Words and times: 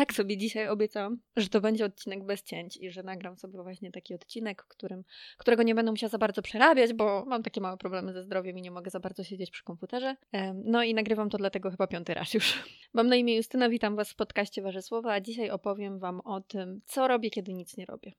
tak 0.00 0.14
sobie 0.14 0.36
dzisiaj 0.36 0.68
obiecałam, 0.68 1.18
że 1.36 1.48
to 1.48 1.60
będzie 1.60 1.84
odcinek 1.84 2.24
bez 2.24 2.42
cięć 2.42 2.76
i 2.76 2.90
że 2.90 3.02
nagram 3.02 3.36
sobie 3.36 3.62
właśnie 3.62 3.90
taki 3.90 4.14
odcinek, 4.14 4.64
którym, 4.68 5.04
którego 5.38 5.62
nie 5.62 5.74
będę 5.74 5.90
musiała 5.90 6.10
za 6.10 6.18
bardzo 6.18 6.42
przerabiać, 6.42 6.92
bo 6.92 7.24
mam 7.26 7.42
takie 7.42 7.60
małe 7.60 7.76
problemy 7.76 8.12
ze 8.12 8.22
zdrowiem 8.22 8.58
i 8.58 8.62
nie 8.62 8.70
mogę 8.70 8.90
za 8.90 9.00
bardzo 9.00 9.24
siedzieć 9.24 9.50
przy 9.50 9.64
komputerze. 9.64 10.16
No 10.64 10.82
i 10.82 10.94
nagrywam 10.94 11.30
to 11.30 11.38
dlatego 11.38 11.70
chyba 11.70 11.86
piąty 11.86 12.14
raz 12.14 12.34
już. 12.34 12.64
Mam 12.94 13.06
na 13.06 13.16
imię 13.16 13.36
Justyna, 13.36 13.68
witam 13.68 13.96
Was 13.96 14.10
w 14.10 14.16
podcaście 14.16 14.62
Wasze 14.62 14.82
Słowa, 14.82 15.12
a 15.12 15.20
dzisiaj 15.20 15.50
opowiem 15.50 15.98
Wam 15.98 16.20
o 16.20 16.40
tym, 16.40 16.80
co 16.86 17.08
robię, 17.08 17.30
kiedy 17.30 17.54
nic 17.54 17.76
nie 17.76 17.86
robię. 17.86 18.12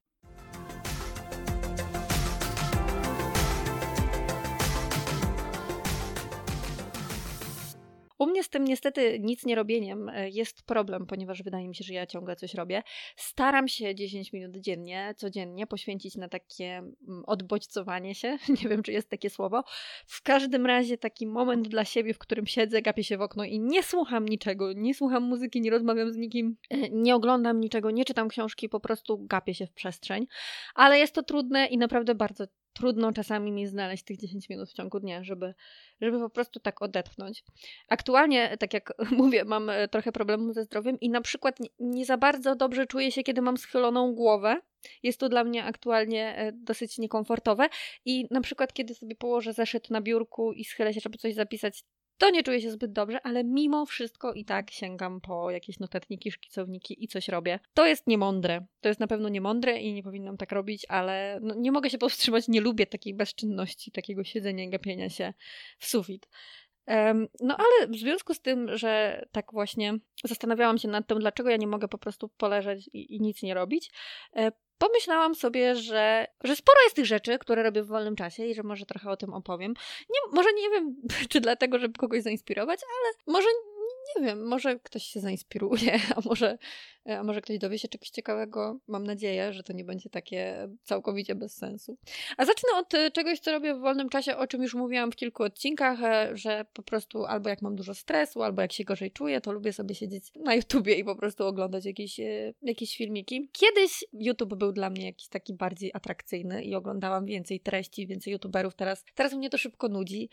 U 8.21 8.27
mnie 8.27 8.43
z 8.43 8.49
tym 8.49 8.63
niestety 8.63 9.19
nic 9.19 9.45
nie 9.45 9.55
robieniem 9.55 10.09
e, 10.09 10.29
jest 10.29 10.63
problem, 10.63 11.05
ponieważ 11.05 11.43
wydaje 11.43 11.67
mi 11.67 11.75
się, 11.75 11.83
że 11.83 11.93
ja 11.93 12.05
ciągle 12.05 12.35
coś 12.35 12.53
robię. 12.53 12.83
Staram 13.15 13.67
się 13.67 13.95
10 13.95 14.34
minut 14.34 14.57
dziennie, 14.57 15.13
codziennie 15.17 15.67
poświęcić 15.67 16.16
na 16.16 16.30
takie 16.30 16.66
mm, 16.66 17.23
odbodźcowanie 17.27 18.16
się. 18.16 18.38
Nie 18.63 18.70
wiem, 18.70 18.84
czy 18.84 18.91
jest 18.91 19.09
takie 19.09 19.30
słowo. 19.30 19.63
W 20.05 20.21
każdym 20.21 20.66
razie 20.66 20.97
taki 20.97 21.27
moment 21.27 21.67
dla 21.67 21.85
siebie, 21.85 22.13
w 22.13 22.17
którym 22.17 22.47
siedzę, 22.47 22.81
gapię 22.81 23.03
się 23.03 23.17
w 23.17 23.21
okno 23.21 23.44
i 23.44 23.59
nie 23.59 23.84
słucham 23.84 24.25
niczego, 24.25 24.73
nie 24.73 24.94
słucham 24.94 25.23
muzyki, 25.23 25.61
nie 25.61 25.72
rozmawiam 25.72 26.11
z 26.11 26.17
nikim, 26.17 26.58
e, 26.69 26.89
nie 26.89 27.16
oglądam 27.16 27.59
niczego, 27.59 27.91
nie 27.91 28.05
czytam 28.05 28.30
książki, 28.30 28.69
po 28.69 28.80
prostu 28.80 29.25
gapię 29.25 29.53
się 29.53 29.67
w 29.67 29.73
przestrzeń. 29.73 30.27
Ale 30.75 30.99
jest 30.99 31.13
to 31.13 31.23
trudne 31.23 31.66
i 31.66 31.77
naprawdę 31.77 32.16
bardzo 32.16 32.45
trudno 32.73 33.11
czasami 33.11 33.52
mi 33.52 33.67
znaleźć 33.67 34.03
tych 34.03 34.17
10 34.17 34.49
minut 34.49 34.70
w 34.70 34.73
ciągu 34.73 34.99
dnia, 34.99 35.23
żeby, 35.23 35.53
żeby 36.02 36.20
po 36.20 36.30
prostu 36.30 36.59
tak 36.59 36.81
odetchnąć. 36.81 37.44
Aktualnie, 37.89 38.57
tak 38.57 38.73
jak 38.73 38.94
mówię, 39.11 39.45
mam 39.45 39.70
e, 39.70 39.88
trochę 39.88 40.11
problemów 40.11 40.53
ze 40.53 40.63
zdrowiem 40.63 40.99
i 40.99 41.09
na 41.09 41.21
przykład 41.21 41.57
nie, 41.80 42.05
za 42.05 42.17
bardzo 42.17 42.55
dobrze 42.55 42.88
czuję 42.88 43.11
się, 43.11 43.23
kiedy 43.23 43.41
mam 43.41 43.57
schyloną 43.57 44.13
głowę. 44.13 44.61
Jest 45.03 45.20
to 45.20 45.30
dla 45.30 45.44
mnie 45.44 45.63
aktualnie 45.63 46.36
e, 46.38 46.52
dosyć 46.52 46.97
niekomfortowe 46.97 47.69
i 48.05 48.27
na 48.31 48.42
przykład 48.42 48.73
kiedy 48.73 48.95
sobie 48.95 49.16
położę 49.16 49.53
zeszyt 49.53 49.89
na 49.89 50.02
biurku 50.02 50.53
i 50.53 50.66
schylę 50.66 50.94
się, 50.94 50.99
żeby 50.99 51.17
coś 51.17 51.33
zapisać, 51.33 51.83
to 52.22 52.30
nie 52.30 52.44
czuję 52.44 52.61
się 52.61 52.72
zbyt 52.72 52.91
dobrze, 52.91 53.22
ale 53.23 53.44
mimo 53.44 53.86
wszystko 53.86 54.33
i 54.33 54.45
tak 54.45 54.72
sięgam 54.72 55.22
po 55.22 55.52
jakieś 55.52 55.80
notatniki, 55.80 56.31
szkicowniki 56.31 57.03
i 57.03 57.08
coś 57.08 57.27
robię. 57.27 57.59
To 57.73 57.86
jest 57.86 58.08
niemądre. 58.08 58.66
To 58.81 58.89
jest 58.89 59.00
na 59.00 59.08
pewno 59.08 59.30
niemądre 59.30 59.80
i 59.80 59.94
nie 59.94 60.03
powinnam 60.03 60.38
tak 60.38 60.52
robić, 60.52 60.86
ale 60.89 61.39
no, 61.42 61.55
nie 61.55 61.72
mogę 61.72 61.89
się 61.89 61.97
powstrzymać, 61.97 62.47
nie 62.47 62.61
lubię 62.61 62.88
takiej 62.88 63.14
bezczynności, 63.14 63.92
takiego 63.92 64.23
siedzenia 64.23 64.69
gapienia 64.69 65.09
się 65.09 65.33
w 65.77 65.88
sufit. 65.88 66.27
No 67.39 67.58
ale 67.58 67.88
w 67.88 67.95
związku 67.95 68.34
z 68.34 68.42
tym, 68.42 68.78
że 68.78 69.25
tak 69.31 69.52
właśnie 69.53 69.94
zastanawiałam 70.23 70.78
się 70.78 70.88
nad 70.88 71.08
tym, 71.08 71.20
dlaczego 71.20 71.50
ja 71.50 71.58
nie 71.58 71.67
mogę 71.67 71.88
po 71.88 71.98
prostu 71.98 72.30
poleżeć 72.30 72.89
i, 72.94 73.16
i 73.16 73.22
nic 73.22 73.44
nie 73.44 73.53
robić, 73.53 73.92
e, 74.36 74.52
pomyślałam 74.78 75.36
sobie, 75.36 75.75
że, 75.75 76.28
że 76.44 76.56
sporo 76.56 76.78
jest 76.83 76.95
tych 76.95 77.06
rzeczy, 77.06 77.39
które 77.39 77.64
robię 77.64 77.83
w 77.83 77.88
wolnym 77.88 78.16
czasie 78.16 78.45
i 78.45 78.53
że 78.53 78.64
może 78.64 78.86
trochę 78.86 79.09
o 79.09 79.17
tym 79.17 79.33
opowiem. 79.33 79.73
Nie, 80.09 80.36
może 80.36 80.50
nie 80.53 80.70
wiem, 80.70 80.95
czy 81.30 81.42
dlatego, 81.42 81.80
żeby 81.80 81.94
kogoś 81.94 82.22
zainspirować, 82.22 82.80
ale 82.83 83.33
może 83.33 83.48
nie 84.20 84.26
wiem, 84.26 84.48
może 84.48 84.80
ktoś 84.80 85.03
się 85.03 85.20
zainspiruje, 85.20 86.00
a 86.16 86.22
może, 86.26 86.58
a 87.05 87.23
może 87.23 87.41
ktoś 87.41 87.57
dowie 87.57 87.80
się 87.80 87.88
czegoś 87.88 88.09
ciekawego. 88.09 88.80
Mam 88.88 89.03
nadzieję, 89.03 89.53
że 89.53 89.63
to 89.63 89.73
nie 89.73 89.83
będzie 89.83 90.09
takie 90.09 90.69
całkowicie 90.83 91.35
bez 91.35 91.55
sensu. 91.55 91.97
A 92.38 92.45
zacznę 92.45 92.69
od 92.77 92.93
e, 92.93 93.11
czegoś, 93.11 93.39
co 93.39 93.52
robię 93.52 93.75
w 93.75 93.80
wolnym 93.80 94.09
czasie, 94.09 94.38
o 94.38 94.47
czym 94.47 94.61
już 94.61 94.73
mówiłam 94.73 95.11
w 95.11 95.16
kilku 95.16 95.43
odcinkach, 95.43 96.03
e, 96.03 96.38
że 96.38 96.66
po 96.73 96.83
prostu 96.83 97.25
albo 97.25 97.49
jak 97.49 97.61
mam 97.61 97.75
dużo 97.75 97.93
stresu, 97.93 98.43
albo 98.43 98.61
jak 98.61 98.71
się 98.71 98.83
gorzej 98.83 99.11
czuję, 99.11 99.41
to 99.41 99.52
lubię 99.52 99.73
sobie 99.73 99.95
siedzieć 99.95 100.31
na 100.35 100.55
YouTubie 100.55 100.95
i 100.95 101.03
po 101.03 101.16
prostu 101.16 101.45
oglądać 101.45 101.85
jakieś, 101.85 102.19
jakieś 102.61 102.97
filmiki. 102.97 103.49
Kiedyś 103.52 104.03
YouTube 104.13 104.55
był 104.55 104.71
dla 104.71 104.89
mnie 104.89 105.05
jakiś 105.05 105.27
taki 105.27 105.53
bardziej 105.53 105.91
atrakcyjny 105.93 106.63
i 106.63 106.75
oglądałam 106.75 107.25
więcej 107.25 107.59
treści, 107.59 108.08
więcej 108.08 108.33
YouTuberów. 108.33 108.75
Teraz, 108.75 109.05
teraz 109.15 109.33
mnie 109.33 109.49
to 109.49 109.58
szybko 109.58 109.87
nudzi. 109.89 110.30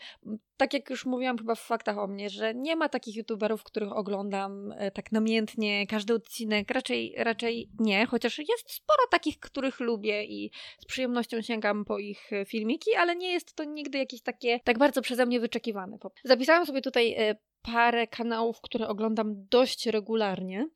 Tak 0.57 0.73
jak 0.73 0.89
już 0.89 1.05
mówiłam 1.05 1.37
chyba 1.37 1.55
w 1.55 1.59
faktach 1.59 1.97
o 1.97 2.07
mnie, 2.07 2.29
że 2.29 2.55
nie 2.55 2.75
ma 2.75 2.89
takich 2.89 3.15
YouTuberów, 3.15 3.63
których 3.63 3.91
oglądam 3.91 4.73
e, 4.77 4.91
tak 4.91 5.11
namiętnie, 5.11 5.87
każdy 5.87 6.13
odcinek, 6.13 6.58
raczej, 6.69 7.13
raczej 7.17 7.69
nie, 7.79 8.05
chociaż 8.05 8.37
jest 8.37 8.71
sporo 8.71 9.03
takich, 9.11 9.39
których 9.39 9.79
lubię 9.79 10.25
i 10.25 10.51
z 10.79 10.85
przyjemnością 10.85 11.41
sięgam 11.41 11.85
po 11.85 11.99
ich 11.99 12.33
e, 12.33 12.45
filmiki, 12.45 12.95
ale 12.95 13.15
nie 13.15 13.31
jest 13.31 13.55
to 13.55 13.63
nigdy 13.63 13.97
jakieś 13.97 14.21
takie 14.21 14.59
tak 14.63 14.77
bardzo 14.77 15.01
przeze 15.01 15.25
mnie 15.25 15.39
wyczekiwane. 15.39 15.97
Zapisałam 16.23 16.65
sobie 16.65 16.81
tutaj 16.81 17.13
e, 17.17 17.35
parę 17.61 18.07
kanałów, 18.07 18.61
które 18.61 18.87
oglądam 18.87 19.47
dość 19.49 19.85
regularnie 19.85 20.67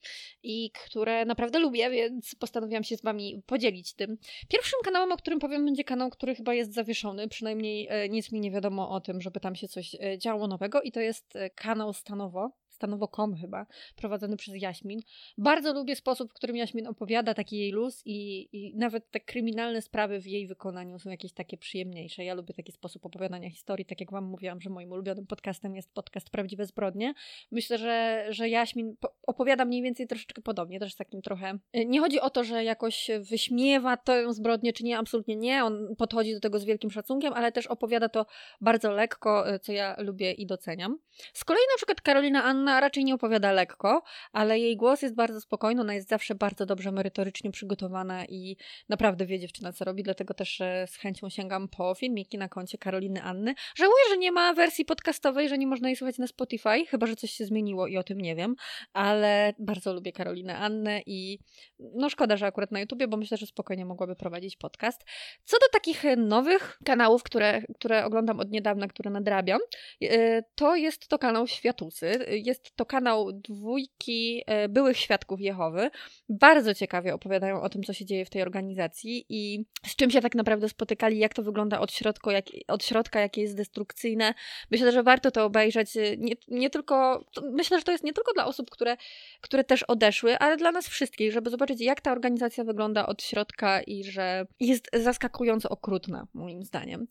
i 0.44 0.72
które 0.72 1.26
naprawdę 1.26 1.60
lubię, 1.60 1.90
więc 1.90 2.36
postanowiłam 2.36 2.84
się 2.84 2.98
z 2.98 3.02
Wami 3.02 3.42
podzielić 3.46 3.94
tym. 3.94 4.18
Pierwszym 4.50 4.80
kanałem, 4.84 5.12
o 5.12 5.18
którym 5.18 5.40
powiem, 5.40 5.66
będzie 5.66 5.84
kanał, 5.84 6.10
który 6.10 6.36
chyba 6.36 6.54
jest 6.54 6.74
zawieszony, 6.74 7.28
przynajmniej 7.28 7.90
nic 8.10 8.32
mi 8.32 8.40
nie 8.40 8.52
wiadomo 8.52 8.90
o 8.90 9.02
tym, 9.02 9.22
żeby 9.22 9.40
tam 9.40 9.56
się 9.56 9.68
coś 9.68 9.96
działo 10.18 10.48
nowego 10.48 10.82
i 10.82 10.92
to 10.92 11.00
jest 11.00 11.34
kanał 11.56 11.94
Stanowo 11.94 12.52
stanowo.com 12.74 13.36
chyba, 13.36 13.66
prowadzony 13.96 14.38
przez 14.38 14.62
Jaśmin. 14.62 15.02
Bardzo 15.38 15.74
lubię 15.74 15.96
sposób, 15.96 16.32
w 16.32 16.34
którym 16.34 16.56
Jaśmin 16.56 16.88
opowiada 16.88 17.34
taki 17.34 17.58
jej 17.58 17.72
luz 17.72 18.02
i, 18.06 18.50
i 18.52 18.76
nawet 18.76 19.12
te 19.12 19.20
kryminalne 19.20 19.82
sprawy 19.82 20.20
w 20.20 20.28
jej 20.28 20.48
wykonaniu 20.48 21.00
są 21.00 21.10
jakieś 21.10 21.34
takie 21.34 21.58
przyjemniejsze. 21.58 22.24
Ja 22.24 22.34
lubię 22.34 22.54
taki 22.54 22.72
sposób 22.72 23.06
opowiadania 23.06 23.50
historii, 23.50 23.86
tak 23.86 24.00
jak 24.00 24.12
wam 24.12 24.26
mówiłam, 24.26 24.62
że 24.62 24.70
moim 24.70 24.92
ulubionym 24.92 25.28
podcastem 25.28 25.76
jest 25.76 25.94
podcast 25.94 26.30
Prawdziwe 26.30 26.66
Zbrodnie. 26.66 27.14
Myślę, 27.52 27.78
że, 27.78 28.26
że 28.30 28.50
Jaśmin 28.50 28.96
opowiada 29.28 29.66
mniej 29.66 29.82
więcej 29.82 30.08
troszeczkę 30.08 30.42
podobnie, 30.42 30.80
też 30.80 30.96
takim 30.96 31.22
trochę... 31.22 31.60
Y, 31.78 31.86
nie 31.86 32.00
chodzi 32.00 32.20
o 32.20 32.30
to, 32.30 32.44
że 32.44 32.64
jakoś 32.64 33.12
wyśmiewa 33.30 33.98
tę 33.98 34.34
zbrodnię, 34.34 34.74
czy 34.74 34.84
nie, 34.84 34.98
absolutnie 34.98 35.36
nie. 35.36 35.66
On 35.66 35.96
podchodzi 35.98 36.34
do 36.34 36.40
tego 36.40 36.60
z 36.60 36.66
wielkim 36.66 36.92
szacunkiem, 36.92 37.34
ale 37.34 37.52
też 37.52 37.68
opowiada 37.68 38.10
to 38.10 38.26
bardzo 38.62 38.92
lekko, 38.92 39.54
y, 39.54 39.60
co 39.60 39.72
ja 39.72 39.96
lubię 40.00 40.32
i 40.32 40.46
doceniam. 40.46 41.00
Z 41.34 41.44
kolei 41.44 41.64
na 41.74 41.78
przykład 41.78 42.02
Karolina 42.02 42.44
Anna 42.44 42.63
ona 42.64 42.80
raczej 42.80 43.06
nie 43.06 43.16
opowiada 43.16 43.52
lekko, 43.52 44.04
ale 44.32 44.60
jej 44.60 44.78
głos 44.78 45.02
jest 45.02 45.16
bardzo 45.16 45.42
spokojny, 45.42 45.82
ona 45.82 45.94
jest 45.94 46.10
zawsze 46.10 46.36
bardzo 46.36 46.66
dobrze 46.66 46.92
merytorycznie 46.92 47.52
przygotowana 47.52 48.26
i 48.26 48.58
naprawdę 48.90 49.26
wie 49.26 49.40
dziewczyna 49.40 49.74
co 49.74 49.86
robi, 49.86 50.04
dlatego 50.04 50.34
też 50.34 50.62
e, 50.62 50.88
z 50.88 50.96
chęcią 50.96 51.30
sięgam 51.30 51.68
po 51.68 51.96
filmiki 51.96 52.38
na 52.38 52.50
koncie 52.50 52.78
Karoliny 52.78 53.24
Anny. 53.24 53.54
Żałuję, 53.76 54.04
że 54.10 54.18
nie 54.18 54.32
ma 54.32 54.54
wersji 54.54 54.86
podcastowej, 54.86 55.50
że 55.50 55.58
nie 55.58 55.68
można 55.68 55.88
jej 55.88 55.96
słuchać 55.96 56.18
na 56.18 56.28
Spotify, 56.28 56.86
chyba, 56.86 57.08
że 57.08 57.16
coś 57.16 57.32
się 57.32 57.46
zmieniło 57.46 57.88
i 57.88 57.98
o 57.98 58.04
tym 58.04 58.22
nie 58.22 58.36
wiem, 58.36 58.56
ale 58.94 59.54
bardzo 59.60 59.94
lubię 59.94 60.12
Karolinę 60.12 60.58
Annę 60.58 61.02
i 61.06 61.40
no 61.80 62.10
szkoda, 62.10 62.38
że 62.38 62.46
akurat 62.46 62.72
na 62.72 62.80
YouTubie, 62.80 63.08
bo 63.08 63.18
myślę, 63.18 63.38
że 63.38 63.46
spokojnie 63.46 63.86
mogłaby 63.86 64.16
prowadzić 64.16 64.58
podcast. 64.58 65.02
Co 65.44 65.58
do 65.60 65.70
takich 65.72 66.04
nowych 66.18 66.80
kanałów, 66.86 67.24
które, 67.24 67.62
które 67.76 68.06
oglądam 68.06 68.40
od 68.40 68.52
niedawna, 68.52 68.88
które 68.88 69.12
nadrabiam, 69.12 69.60
e, 70.02 70.44
to 70.56 70.76
jest 70.76 71.08
to 71.08 71.20
kanał 71.20 71.48
Światusy. 71.48 72.26
Jest 72.30 72.53
jest 72.54 72.76
to 72.76 72.86
kanał 72.86 73.32
dwójki 73.32 74.44
e, 74.46 74.70
byłych 74.70 74.98
świadków 74.98 75.42
Jehowy. 75.42 75.90
Bardzo 76.30 76.74
ciekawie 76.74 77.14
opowiadają 77.14 77.62
o 77.62 77.70
tym, 77.70 77.84
co 77.84 77.94
się 77.94 78.06
dzieje 78.06 78.26
w 78.26 78.30
tej 78.30 78.42
organizacji 78.42 79.26
i 79.30 79.66
z 79.86 79.96
czym 79.96 80.12
się 80.12 80.22
tak 80.22 80.36
naprawdę 80.36 80.70
spotykali, 80.70 81.20
jak 81.20 81.34
to 81.34 81.44
wygląda 81.44 81.80
od 81.80 81.92
środka, 81.92 82.32
jak, 82.32 82.46
od 82.68 82.86
środka 82.86 83.20
jakie 83.20 83.42
jest 83.42 83.56
destrukcyjne. 83.56 84.34
Myślę, 84.72 84.92
że 84.92 85.04
warto 85.04 85.32
to 85.32 85.46
obejrzeć. 85.46 85.98
E, 85.98 86.18
nie, 86.18 86.34
nie 86.48 86.70
tylko, 86.70 87.26
myślę, 87.52 87.78
że 87.78 87.84
to 87.84 87.92
jest 87.92 88.04
nie 88.04 88.14
tylko 88.14 88.34
dla 88.34 88.46
osób, 88.46 88.70
które, 88.70 88.98
które 89.42 89.64
też 89.64 89.84
odeszły, 89.84 90.38
ale 90.38 90.58
dla 90.58 90.72
nas 90.72 90.88
wszystkich, 90.88 91.32
żeby 91.32 91.50
zobaczyć, 91.50 91.82
jak 91.82 92.02
ta 92.02 92.12
organizacja 92.12 92.64
wygląda 92.64 93.06
od 93.06 93.24
środka 93.24 93.82
i 93.82 94.04
że 94.04 94.46
jest 94.60 94.90
zaskakująco 94.94 95.70
okrutna, 95.70 96.28
moim 96.34 96.64
zdaniem. 96.64 97.08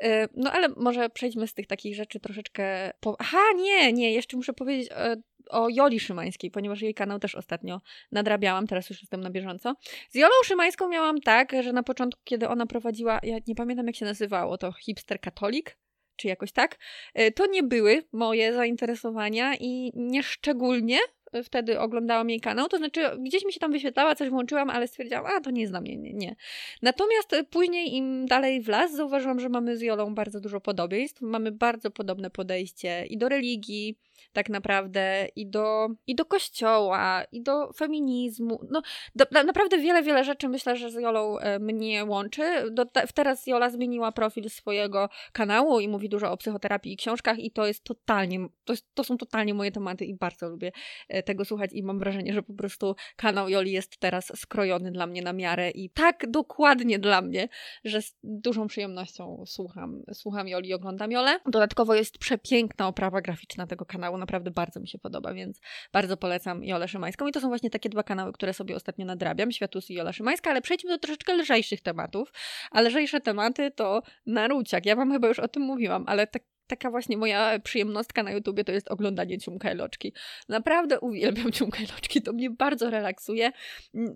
E, 0.00 0.28
no 0.36 0.52
ale 0.52 0.68
może 0.68 1.10
przejdźmy 1.10 1.46
z 1.46 1.54
tych 1.54 1.66
takich 1.66 1.94
rzeczy 1.94 2.20
troszeczkę. 2.20 2.92
Po... 3.00 3.16
Aha, 3.18 3.38
nie, 3.56 3.92
nie, 3.92 4.12
jeszcze 4.12 4.36
muszę 4.36 4.52
powiedzieć 4.52 4.79
E, 4.90 5.16
o 5.50 5.68
Joli 5.68 6.00
Szymańskiej, 6.00 6.50
ponieważ 6.50 6.82
jej 6.82 6.94
kanał 6.94 7.18
też 7.18 7.34
ostatnio 7.34 7.80
nadrabiałam, 8.12 8.66
teraz 8.66 8.90
już 8.90 9.00
jestem 9.00 9.20
na 9.20 9.30
bieżąco. 9.30 9.74
Z 10.10 10.14
Jolą 10.14 10.34
Szymańską 10.44 10.88
miałam 10.88 11.20
tak, 11.20 11.52
że 11.62 11.72
na 11.72 11.82
początku, 11.82 12.20
kiedy 12.24 12.48
ona 12.48 12.66
prowadziła, 12.66 13.20
ja 13.22 13.38
nie 13.46 13.54
pamiętam 13.54 13.86
jak 13.86 13.96
się 13.96 14.04
nazywało, 14.04 14.58
to 14.58 14.72
hipster 14.72 15.20
katolik, 15.20 15.76
czy 16.16 16.28
jakoś 16.28 16.52
tak, 16.52 16.78
e, 17.14 17.30
to 17.30 17.46
nie 17.46 17.62
były 17.62 18.02
moje 18.12 18.54
zainteresowania 18.54 19.54
i 19.60 19.92
nieszczególnie 19.94 20.98
wtedy 21.44 21.80
oglądałam 21.80 22.30
jej 22.30 22.40
kanał, 22.40 22.68
to 22.68 22.76
znaczy 22.76 23.00
gdzieś 23.18 23.44
mi 23.44 23.52
się 23.52 23.60
tam 23.60 23.72
wyświetlała, 23.72 24.14
coś 24.14 24.30
włączyłam, 24.30 24.70
ale 24.70 24.88
stwierdziłam, 24.88 25.26
a 25.26 25.40
to 25.40 25.50
nie 25.50 25.68
mnie, 25.68 25.96
nie, 25.96 26.12
nie. 26.12 26.36
Natomiast 26.82 27.36
później 27.50 27.94
im 27.94 28.26
dalej 28.26 28.62
w 28.62 28.68
las 28.68 28.94
zauważyłam, 28.94 29.40
że 29.40 29.48
mamy 29.48 29.76
z 29.76 29.82
Jolą 29.82 30.14
bardzo 30.14 30.40
dużo 30.40 30.60
podobieństw, 30.60 31.20
mamy 31.20 31.52
bardzo 31.52 31.90
podobne 31.90 32.30
podejście 32.30 33.06
i 33.06 33.18
do 33.18 33.28
religii, 33.28 33.98
tak 34.32 34.48
naprawdę 34.48 35.28
i 35.36 35.50
do, 35.50 35.88
i 36.06 36.14
do 36.14 36.24
kościoła, 36.24 37.24
i 37.32 37.42
do 37.42 37.72
feminizmu. 37.72 38.60
No, 38.70 38.82
do, 39.14 39.24
naprawdę 39.44 39.78
wiele, 39.78 40.02
wiele 40.02 40.24
rzeczy 40.24 40.48
myślę, 40.48 40.76
że 40.76 40.90
z 40.90 40.94
Jolą 40.94 41.38
e, 41.38 41.58
mnie 41.58 42.04
łączy. 42.04 42.42
Do, 42.70 42.86
teraz 43.14 43.46
Jola 43.46 43.70
zmieniła 43.70 44.12
profil 44.12 44.50
swojego 44.50 45.08
kanału 45.32 45.80
i 45.80 45.88
mówi 45.88 46.08
dużo 46.08 46.32
o 46.32 46.36
psychoterapii 46.36 46.92
i 46.92 46.96
książkach 46.96 47.38
i 47.38 47.50
to 47.50 47.66
jest 47.66 47.84
totalnie, 47.84 48.48
to, 48.64 48.72
jest, 48.72 48.86
to 48.94 49.04
są 49.04 49.18
totalnie 49.18 49.54
moje 49.54 49.72
tematy 49.72 50.04
i 50.04 50.14
bardzo 50.14 50.48
lubię 50.48 50.72
e, 51.08 51.22
tego 51.22 51.44
słuchać 51.44 51.70
i 51.72 51.82
mam 51.82 51.98
wrażenie, 51.98 52.32
że 52.32 52.42
po 52.42 52.54
prostu 52.54 52.94
kanał 53.16 53.48
Joli 53.48 53.72
jest 53.72 53.98
teraz 53.98 54.32
skrojony 54.40 54.90
dla 54.92 55.06
mnie 55.06 55.22
na 55.22 55.32
miarę 55.32 55.70
i 55.70 55.90
tak 55.90 56.30
dokładnie 56.30 56.98
dla 56.98 57.22
mnie, 57.22 57.48
że 57.84 58.02
z 58.02 58.16
dużą 58.22 58.66
przyjemnością 58.66 59.44
słucham, 59.46 60.02
słucham 60.12 60.48
Joli 60.48 60.68
i 60.68 60.74
oglądam 60.74 61.12
Jolę. 61.12 61.40
Dodatkowo 61.46 61.94
jest 61.94 62.18
przepiękna 62.18 62.88
oprawa 62.88 63.20
graficzna 63.20 63.66
tego 63.66 63.84
kanału, 63.84 64.09
naprawdę 64.18 64.50
bardzo 64.50 64.80
mi 64.80 64.88
się 64.88 64.98
podoba, 64.98 65.34
więc 65.34 65.60
bardzo 65.92 66.16
polecam 66.16 66.64
Jolę 66.64 66.88
Szymańską. 66.88 67.26
I 67.26 67.32
to 67.32 67.40
są 67.40 67.48
właśnie 67.48 67.70
takie 67.70 67.88
dwa 67.88 68.02
kanały, 68.02 68.32
które 68.32 68.54
sobie 68.54 68.76
ostatnio 68.76 69.06
nadrabiam, 69.06 69.52
Światus 69.52 69.90
i 69.90 69.94
Jola 69.94 70.12
Szymańska, 70.12 70.50
ale 70.50 70.62
przejdźmy 70.62 70.90
do 70.90 70.98
troszeczkę 70.98 71.34
lżejszych 71.34 71.80
tematów. 71.80 72.32
A 72.70 72.80
lżejsze 72.80 73.20
tematy 73.20 73.70
to 73.70 74.02
naruciak. 74.26 74.86
Ja 74.86 74.96
wam 74.96 75.12
chyba 75.12 75.28
już 75.28 75.38
o 75.38 75.48
tym 75.48 75.62
mówiłam, 75.62 76.04
ale 76.06 76.26
tak 76.26 76.42
taka 76.70 76.90
właśnie 76.90 77.16
moja 77.16 77.58
przyjemnostka 77.58 78.22
na 78.22 78.30
YouTubie 78.30 78.64
to 78.64 78.72
jest 78.72 78.90
oglądanie 78.90 79.38
ciumka 79.38 79.72
i 79.72 79.76
loczki. 79.76 80.12
Naprawdę 80.48 81.00
uwielbiam 81.00 81.52
ciumka 81.52 81.78
i 81.82 81.86
loczki, 81.86 82.22
to 82.22 82.32
mnie 82.32 82.50
bardzo 82.50 82.90
relaksuje. 82.90 83.52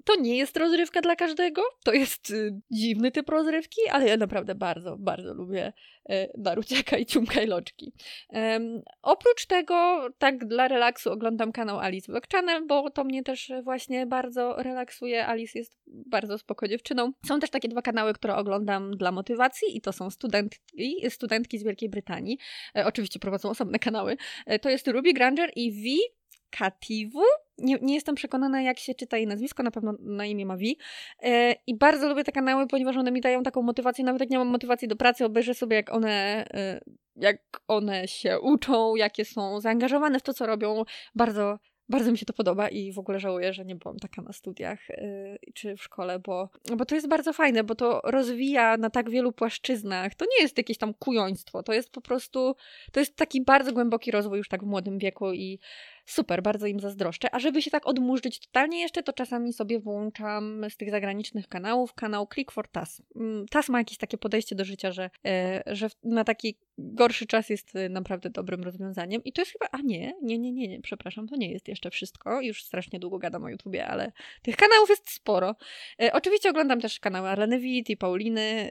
To 0.05 0.17
nie 0.21 0.37
jest 0.37 0.57
rozrywka 0.57 1.01
dla 1.01 1.17
każdego, 1.17 1.63
to 1.85 1.93
jest 1.93 2.31
y, 2.31 2.61
dziwny 2.71 3.11
typ 3.11 3.29
rozrywki, 3.29 3.81
ale 3.91 4.09
ja 4.09 4.17
naprawdę 4.17 4.55
bardzo, 4.55 4.97
bardzo 4.99 5.35
lubię 5.35 5.73
y, 6.11 6.13
Naruciaka 6.39 6.99
i 6.99 7.07
ciumka 7.07 7.43
i 7.43 7.47
loczki. 7.47 7.93
Um, 8.29 8.83
oprócz 9.03 9.47
tego, 9.47 10.09
tak 10.19 10.47
dla 10.47 10.69
relaksu 10.69 11.13
oglądam 11.13 11.53
kanał 11.53 11.79
Alice 11.79 12.13
Vlog 12.13 12.25
Channel, 12.33 12.67
bo 12.67 12.91
to 12.91 13.05
mnie 13.05 13.23
też 13.23 13.53
właśnie 13.63 14.07
bardzo 14.07 14.57
relaksuje. 14.63 15.27
Alice 15.27 15.59
jest 15.59 15.79
bardzo 15.87 16.39
spoko 16.39 16.69
dziewczyną. 16.69 17.13
Są 17.27 17.41
też 17.41 17.51
takie 17.51 17.69
dwa 17.69 17.83
kanały, 17.83 18.15
które 18.15 18.37
oglądam 18.37 18.97
dla 18.97 19.13
motywacji 19.13 19.77
i 19.77 19.81
to 19.81 19.93
są 19.93 20.11
studentki, 20.11 21.11
studentki 21.11 21.59
z 21.59 21.65
Wielkiej 21.65 21.89
Brytanii. 21.89 22.39
E, 22.77 22.87
oczywiście 22.87 23.21
prowadzą 23.21 23.51
osobne 23.51 23.79
kanały. 23.79 24.17
E, 24.47 24.59
to 24.59 24.71
jest 24.71 24.89
Ruby 24.89 25.13
Granger 25.13 25.51
i 25.57 25.73
V. 25.73 26.15
Katiwu. 26.59 27.23
Nie, 27.59 27.79
nie, 27.83 27.95
jestem 27.95 28.15
przekonana, 28.15 28.63
jak 28.63 28.79
się 28.79 28.95
czyta 28.95 29.17
jej 29.17 29.27
nazwisko, 29.27 29.63
na 29.63 29.71
pewno 29.71 29.95
na 30.01 30.27
imię 30.27 30.47
ma 30.47 30.57
Vi. 30.57 30.79
E, 31.23 31.55
I 31.67 31.79
bardzo 31.79 32.09
lubię 32.09 32.25
te 32.25 32.33
kanały, 32.33 32.67
ponieważ 32.67 32.97
one 32.97 33.13
mi 33.13 33.21
dają 33.21 33.43
taką 33.43 33.63
motywację. 33.63 34.05
Nawet 34.05 34.21
jak 34.21 34.31
nie 34.31 34.39
mam 34.39 34.49
motywacji 34.49 34.89
do 34.89 34.97
pracy, 34.97 35.25
obejrzę 35.25 35.55
sobie, 35.55 35.77
jak 35.77 35.95
one, 35.95 36.45
e, 36.55 36.81
jak 37.17 37.39
one 37.69 38.09
się 38.09 38.41
uczą, 38.41 38.97
jakie 38.97 39.25
są 39.25 39.61
zaangażowane 39.61 40.19
w 40.19 40.23
to, 40.23 40.35
co 40.35 40.47
robią. 40.47 40.85
Bardzo 41.15 41.59
bardzo 41.89 42.13
mi 42.13 42.19
się 42.19 42.27
to 42.27 42.33
podoba 42.33 42.69
i 42.69 42.93
w 42.93 42.99
ogóle 42.99 43.21
żałuję, 43.21 43.53
że 43.53 43.65
nie 43.65 43.77
byłam 43.77 43.99
taka 43.99 44.23
na 44.23 44.33
studiach 44.33 44.89
yy, 44.89 45.39
czy 45.55 45.77
w 45.77 45.83
szkole, 45.83 46.19
bo, 46.19 46.49
bo 46.77 46.85
to 46.85 46.95
jest 46.95 47.09
bardzo 47.09 47.33
fajne, 47.33 47.65
bo 47.65 47.75
to 47.75 48.01
rozwija 48.05 48.77
na 48.77 48.91
tak 48.91 49.11
wielu 49.11 49.33
płaszczyznach. 49.33 50.15
To 50.15 50.25
nie 50.25 50.43
jest 50.43 50.59
jakieś 50.59 50.79
tam 50.79 50.95
kujoństwo, 50.95 51.63
to 51.63 51.73
jest 51.73 51.91
po 51.91 52.01
prostu, 52.01 52.57
to 52.93 53.01
jest 53.01 53.17
taki 53.17 53.45
bardzo 53.45 53.73
głęboki 53.73 54.11
rozwój 54.11 54.39
już 54.39 54.49
tak 54.49 54.65
w 54.65 54.67
młodym 54.67 54.99
wieku 54.99 55.33
i 55.33 55.59
super, 56.05 56.43
bardzo 56.43 56.67
im 56.67 56.81
zazdroszczę. 56.81 57.35
A 57.35 57.39
żeby 57.39 57.63
się 57.63 57.71
tak 57.71 57.87
odmurzyć 57.87 58.41
totalnie 58.41 58.81
jeszcze, 58.81 59.03
to 59.03 59.13
czasami 59.13 59.53
sobie 59.53 59.81
włączam 59.81 60.67
z 60.71 60.77
tych 60.77 60.91
zagranicznych 60.91 61.49
kanałów 61.49 61.95
kanał 61.95 62.29
Click 62.35 62.53
for 62.53 62.69
TAS. 62.69 63.03
Mm, 63.17 63.47
TAS 63.49 63.69
ma 63.69 63.79
jakieś 63.79 63.99
takie 63.99 64.19
podejście 64.19 64.57
do 64.57 64.65
życia, 64.65 64.93
że, 64.93 65.11
e, 65.27 65.63
że 65.67 65.89
na 66.05 66.25
taki 66.25 66.57
gorszy 66.79 67.27
czas 67.27 67.49
jest 67.49 67.77
e, 67.77 67.89
naprawdę 67.89 68.31
dobrym 68.31 68.63
rozwiązaniem. 68.63 69.25
I 69.25 69.33
to 69.33 69.43
jest 69.43 69.53
chyba, 69.53 69.67
a 69.73 69.79
nie, 69.79 70.13
nie, 70.23 70.39
nie, 70.39 70.53
nie, 70.53 70.69
nie, 70.69 70.81
przepraszam, 70.81 71.29
to 71.29 71.37
nie 71.37 71.53
jest 71.53 71.69
jeszcze 71.69 71.91
wszystko. 71.91 72.41
Już 72.41 72.65
strasznie 72.65 72.99
długo 72.99 73.19
gadam 73.19 73.45
o 73.45 73.49
YouTubie, 73.49 73.87
ale 73.87 74.13
tych 74.43 74.57
kanałów 74.57 74.89
jest 74.89 75.11
sporo. 75.11 75.57
E, 76.03 76.13
oczywiście 76.13 76.51
oglądam 76.51 76.81
też 76.81 77.01
kanały 77.01 77.29
Arleny 77.29 77.61
Witt 77.61 77.91
i 77.91 77.97
Pauliny, 77.97 78.71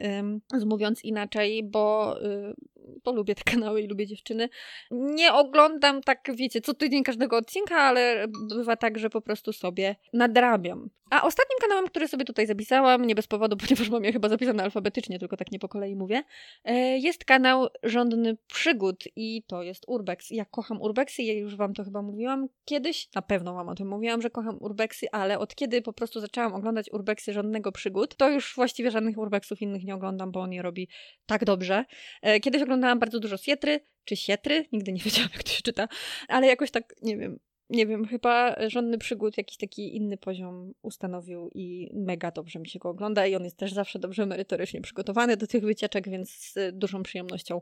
z 0.54 0.64
mówiąc 0.64 1.04
inaczej, 1.04 1.62
bo, 1.62 2.16
bo 3.04 3.12
lubię 3.12 3.34
te 3.34 3.42
kanały 3.52 3.82
i 3.82 3.86
lubię 3.86 4.06
dziewczyny. 4.06 4.48
Nie 4.90 5.32
oglądam 5.32 6.00
tak, 6.00 6.30
wiecie, 6.34 6.60
co 6.60 6.74
tydzień 6.74 7.04
każdego 7.04 7.36
odcinka, 7.36 7.76
ale 7.76 8.26
bywa 8.48 8.76
tak, 8.76 8.98
że 8.98 9.10
po 9.10 9.20
prostu 9.20 9.52
sobie 9.52 9.96
nadrabiam. 10.12 10.90
A 11.14 11.22
ostatnim 11.22 11.58
kanałem, 11.60 11.86
który 11.86 12.08
sobie 12.08 12.24
tutaj 12.24 12.46
zapisałam, 12.46 13.04
nie 13.04 13.14
bez 13.14 13.26
powodu, 13.26 13.56
ponieważ 13.66 13.90
mam 13.90 14.04
je 14.04 14.12
chyba 14.12 14.28
zapisane 14.28 14.62
alfabetycznie, 14.62 15.18
tylko 15.18 15.36
tak 15.36 15.52
nie 15.52 15.58
po 15.58 15.68
kolei 15.68 15.96
mówię, 15.96 16.22
e, 16.64 16.98
jest 16.98 17.24
kanał 17.24 17.66
Rządny 17.82 18.36
Przygód 18.46 19.04
i 19.16 19.42
to 19.46 19.62
jest 19.62 19.84
Urbex. 19.86 20.30
Ja 20.30 20.44
kocham 20.44 20.82
Urbexy, 20.82 21.22
ja 21.22 21.34
już 21.34 21.56
wam 21.56 21.74
to 21.74 21.84
chyba 21.84 22.02
mówiłam 22.02 22.48
kiedyś, 22.64 23.08
na 23.14 23.22
pewno 23.22 23.54
wam 23.54 23.68
o 23.68 23.74
tym 23.74 23.88
mówiłam, 23.88 24.22
że 24.22 24.30
kocham 24.30 24.58
Urbexy, 24.60 25.06
ale 25.12 25.38
od 25.38 25.54
kiedy 25.54 25.82
po 25.82 25.92
prostu 25.92 26.20
zaczęłam 26.20 26.54
oglądać 26.54 26.92
Urbexy 26.92 27.32
Rządnego 27.32 27.72
Przygód, 27.72 28.16
to 28.16 28.30
już 28.30 28.54
właściwie 28.54 28.90
żadnych 28.90 29.18
Urbexów 29.18 29.62
innych 29.62 29.84
nie 29.84 29.94
oglądam, 29.94 30.32
bo 30.32 30.40
on 30.40 30.52
je 30.52 30.62
robi 30.62 30.88
tak 31.26 31.44
dobrze. 31.44 31.84
E, 32.22 32.40
kiedyś 32.40 32.62
oglądałam 32.62 32.98
bardzo 32.98 33.20
dużo 33.20 33.36
Sietry, 33.36 33.80
czy 34.04 34.16
Sietry, 34.16 34.66
nigdy 34.72 34.92
nie 34.92 35.02
wiedziałam 35.04 35.30
jak 35.34 35.42
to 35.42 35.50
się 35.50 35.62
czyta, 35.62 35.88
ale 36.28 36.46
jakoś 36.46 36.70
tak, 36.70 36.94
nie 37.02 37.18
wiem, 37.18 37.38
nie 37.74 37.86
wiem, 37.86 38.06
chyba 38.06 38.56
Żonny 38.68 38.98
Przygód 38.98 39.38
jakiś 39.38 39.56
taki 39.56 39.96
inny 39.96 40.16
poziom 40.16 40.74
ustanowił 40.82 41.50
i 41.54 41.90
mega 41.94 42.30
dobrze 42.30 42.58
mi 42.58 42.68
się 42.68 42.78
go 42.78 42.88
ogląda 42.88 43.26
i 43.26 43.34
on 43.34 43.44
jest 43.44 43.56
też 43.56 43.72
zawsze 43.72 43.98
dobrze 43.98 44.26
merytorycznie 44.26 44.80
przygotowany 44.80 45.36
do 45.36 45.46
tych 45.46 45.64
wycieczek, 45.64 46.08
więc 46.08 46.30
z 46.30 46.78
dużą 46.78 47.02
przyjemnością 47.02 47.60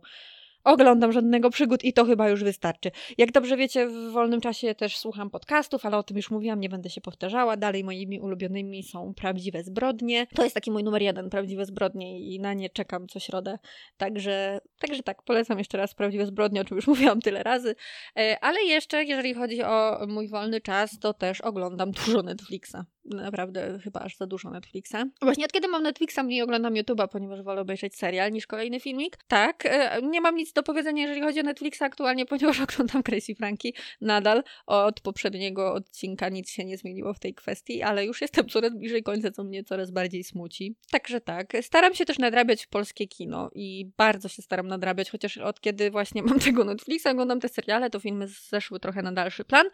oglądam 0.64 1.12
żadnego 1.12 1.50
przygód 1.50 1.84
i 1.84 1.92
to 1.92 2.04
chyba 2.04 2.28
już 2.28 2.44
wystarczy. 2.44 2.90
Jak 3.18 3.32
dobrze 3.32 3.56
wiecie, 3.56 3.88
w 3.88 4.12
wolnym 4.12 4.40
czasie 4.40 4.74
też 4.74 4.96
słucham 4.96 5.30
podcastów, 5.30 5.86
ale 5.86 5.96
o 5.96 6.02
tym 6.02 6.16
już 6.16 6.30
mówiłam, 6.30 6.60
nie 6.60 6.68
będę 6.68 6.90
się 6.90 7.00
powtarzała. 7.00 7.56
Dalej 7.56 7.84
moimi 7.84 8.20
ulubionymi 8.20 8.82
są 8.82 9.14
Prawdziwe 9.14 9.64
Zbrodnie. 9.64 10.26
To 10.34 10.42
jest 10.42 10.54
taki 10.54 10.70
mój 10.70 10.84
numer 10.84 11.02
jeden, 11.02 11.30
Prawdziwe 11.30 11.66
Zbrodnie 11.66 12.20
i 12.20 12.40
na 12.40 12.54
nie 12.54 12.70
czekam 12.70 13.08
co 13.08 13.20
środę. 13.20 13.58
Także, 13.96 14.60
także 14.80 15.02
tak, 15.02 15.22
polecam 15.22 15.58
jeszcze 15.58 15.78
raz 15.78 15.94
Prawdziwe 15.94 16.26
Zbrodnie, 16.26 16.60
o 16.60 16.64
czym 16.64 16.76
już 16.76 16.86
mówiłam 16.92 17.20
tyle 17.20 17.42
razy. 17.42 17.74
E, 18.18 18.36
ale 18.40 18.62
jeszcze, 18.62 19.04
jeżeli 19.04 19.34
chodzi 19.34 19.62
o 19.62 20.06
mój 20.08 20.28
wolny 20.28 20.60
czas, 20.60 20.98
to 20.98 21.14
też 21.14 21.40
oglądam 21.40 21.90
dużo 21.90 22.22
Netflixa 22.22 22.76
naprawdę 23.04 23.78
chyba 23.84 24.00
aż 24.00 24.16
za 24.16 24.26
dużo 24.26 24.50
Netflixa. 24.50 24.96
Właśnie 25.22 25.44
od 25.44 25.52
kiedy 25.52 25.68
mam 25.68 25.82
Netflixa, 25.82 26.18
mniej 26.24 26.42
oglądam 26.42 26.74
YouTube'a, 26.74 27.08
ponieważ 27.08 27.42
wolę 27.42 27.60
obejrzeć 27.60 27.96
serial 27.96 28.32
niż 28.32 28.46
kolejny 28.46 28.80
filmik. 28.80 29.18
Tak, 29.28 29.66
e, 29.66 30.02
nie 30.02 30.20
mam 30.20 30.36
nic 30.36 30.52
do 30.52 30.62
powiedzenia, 30.62 31.02
jeżeli 31.02 31.20
chodzi 31.20 31.40
o 31.40 31.42
Netflixa 31.42 31.82
aktualnie, 31.82 32.26
ponieważ 32.32 32.60
oglądam 32.60 33.02
Crazy 33.02 33.34
Frankie 33.34 33.72
nadal. 34.00 34.42
Od 34.66 35.00
poprzedniego 35.00 35.72
odcinka 35.74 36.28
nic 36.28 36.50
się 36.50 36.64
nie 36.64 36.76
zmieniło 36.76 37.14
w 37.14 37.18
tej 37.18 37.34
kwestii, 37.34 37.82
ale 37.82 38.04
już 38.06 38.20
jestem 38.20 38.48
coraz 38.48 38.74
bliżej 38.74 39.02
końca, 39.02 39.30
co 39.30 39.44
mnie 39.44 39.64
coraz 39.64 39.90
bardziej 39.90 40.24
smuci. 40.24 40.76
Także 40.90 41.20
tak, 41.20 41.52
staram 41.60 41.94
się 41.94 42.04
też 42.04 42.18
nadrabiać 42.18 42.66
polskie 42.66 43.08
kino 43.08 43.50
i 43.54 43.90
bardzo 43.96 44.28
się 44.28 44.42
staram 44.42 44.68
nadrabiać, 44.68 45.10
chociaż 45.10 45.38
od 45.38 45.60
kiedy 45.60 45.90
właśnie 45.90 46.22
mam 46.22 46.38
tego 46.38 46.64
Netflixa, 46.64 47.06
oglądam 47.06 47.40
te 47.40 47.48
seriale, 47.48 47.90
to 47.90 48.00
filmy 48.00 48.28
zeszły 48.28 48.80
trochę 48.80 49.02
na 49.02 49.12
dalszy 49.12 49.44
plan. 49.44 49.66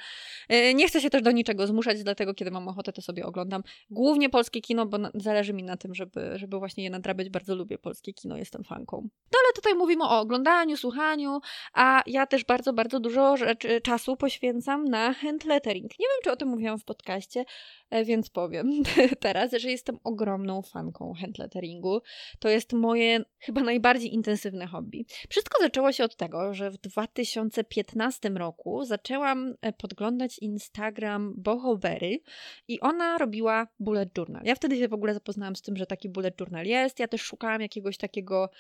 E, 0.49 0.75
nie 0.75 0.89
chcę 0.89 1.01
się 1.01 1.11
też 1.11 1.23
do 1.23 1.31
niczego 1.31 1.67
zmuszać, 1.67 2.03
dlatego 2.03 2.35
kiedy 2.35 2.51
mam 2.51 2.69
ochotę, 2.69 2.93
to 2.93 3.03
sobie 3.03 3.18
sobie 3.19 3.27
oglądam. 3.27 3.63
Głównie 3.91 4.31
polskie 4.31 4.61
kino, 4.61 4.87
bo 4.87 4.99
na, 4.99 5.11
zależy 5.15 5.53
mi 5.53 5.63
na 5.63 5.77
tym, 5.77 5.95
żeby, 5.95 6.39
żeby 6.39 6.59
właśnie 6.59 6.85
je 6.85 6.91
nadrabiać. 6.91 7.31
Bardzo 7.31 7.55
lubię 7.55 7.79
polskie 7.79 8.13
kino, 8.13 8.37
jestem 8.37 8.65
fanką. 8.65 9.09
No 9.33 9.39
tutaj 9.59 9.75
mówimy 9.75 10.05
o 10.05 10.21
oglądaniu, 10.21 10.77
słuchaniu, 10.77 11.41
a 11.73 12.03
ja 12.07 12.27
też 12.27 12.45
bardzo, 12.45 12.73
bardzo 12.73 13.01
dużo 13.01 13.37
rzeczy, 13.37 13.81
czasu 13.81 14.17
poświęcam 14.17 14.85
na 14.85 15.13
handlettering. 15.13 15.91
Nie 15.99 16.07
wiem, 16.07 16.21
czy 16.25 16.33
o 16.33 16.37
tym 16.37 16.49
mówiłam 16.49 16.79
w 16.79 16.85
podcaście, 16.85 17.45
e, 17.91 18.05
więc 18.05 18.31
powiem 18.31 18.71
teraz, 19.21 19.53
że 19.53 19.71
jestem 19.71 19.99
ogromną 20.05 20.63
fanką 20.63 21.15
handletteringu. 21.21 22.01
To 22.39 22.49
jest 22.49 22.73
moje 22.73 23.25
chyba 23.39 23.61
najbardziej 23.61 24.15
intensywne 24.15 24.67
hobby. 24.67 25.07
Wszystko 25.29 25.63
zaczęło 25.63 25.93
się 25.93 26.05
od 26.05 26.17
tego, 26.17 26.55
że 26.55 26.71
w 26.71 26.77
2015 26.77 28.29
roku 28.29 28.85
zaczęłam 28.85 29.55
e, 29.61 29.73
podglądać 29.73 30.39
Instagram 30.39 31.35
Bohobery 31.37 32.21
i 32.69 32.81
ona 32.81 33.19
robiła 33.19 33.67
bullet 33.81 34.19
journal. 34.19 34.43
Ja 34.45 34.55
wtedy 34.55 34.77
się 34.77 34.89
w 34.89 34.95
ogóle 34.95 35.15
zapoznałam 35.15 35.57
z 35.57 35.63
tym, 35.63 35.77
że 35.77 35.87
taki 35.87 36.09
bullet 36.09 36.41
journal 36.41 36.67
jest. 36.67 36.99
Ja 36.99 37.09
też 37.09 37.23
szukałam 37.23 37.61
jakiegoś 37.61 37.97
takiego, 37.97 38.51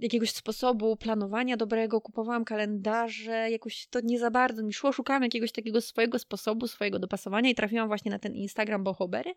jakiegoś 0.00 0.30
sposobu 0.30 0.96
planowania 0.96 1.56
dobrego, 1.56 2.00
kupowałam 2.00 2.44
kalendarze, 2.44 3.50
jakoś 3.50 3.86
to 3.90 4.00
nie 4.02 4.18
za 4.18 4.30
bardzo 4.30 4.62
mi 4.62 4.72
szło. 4.72 4.92
Szukałam 4.92 5.22
jakiegoś 5.22 5.52
takiego 5.52 5.80
swojego 5.80 6.18
sposobu, 6.18 6.66
swojego 6.68 6.98
dopasowania 6.98 7.50
i 7.50 7.54
trafiłam 7.54 7.88
właśnie 7.88 8.10
na 8.10 8.18
ten 8.18 8.34
Instagram 8.34 8.84
Bohobery 8.84 9.34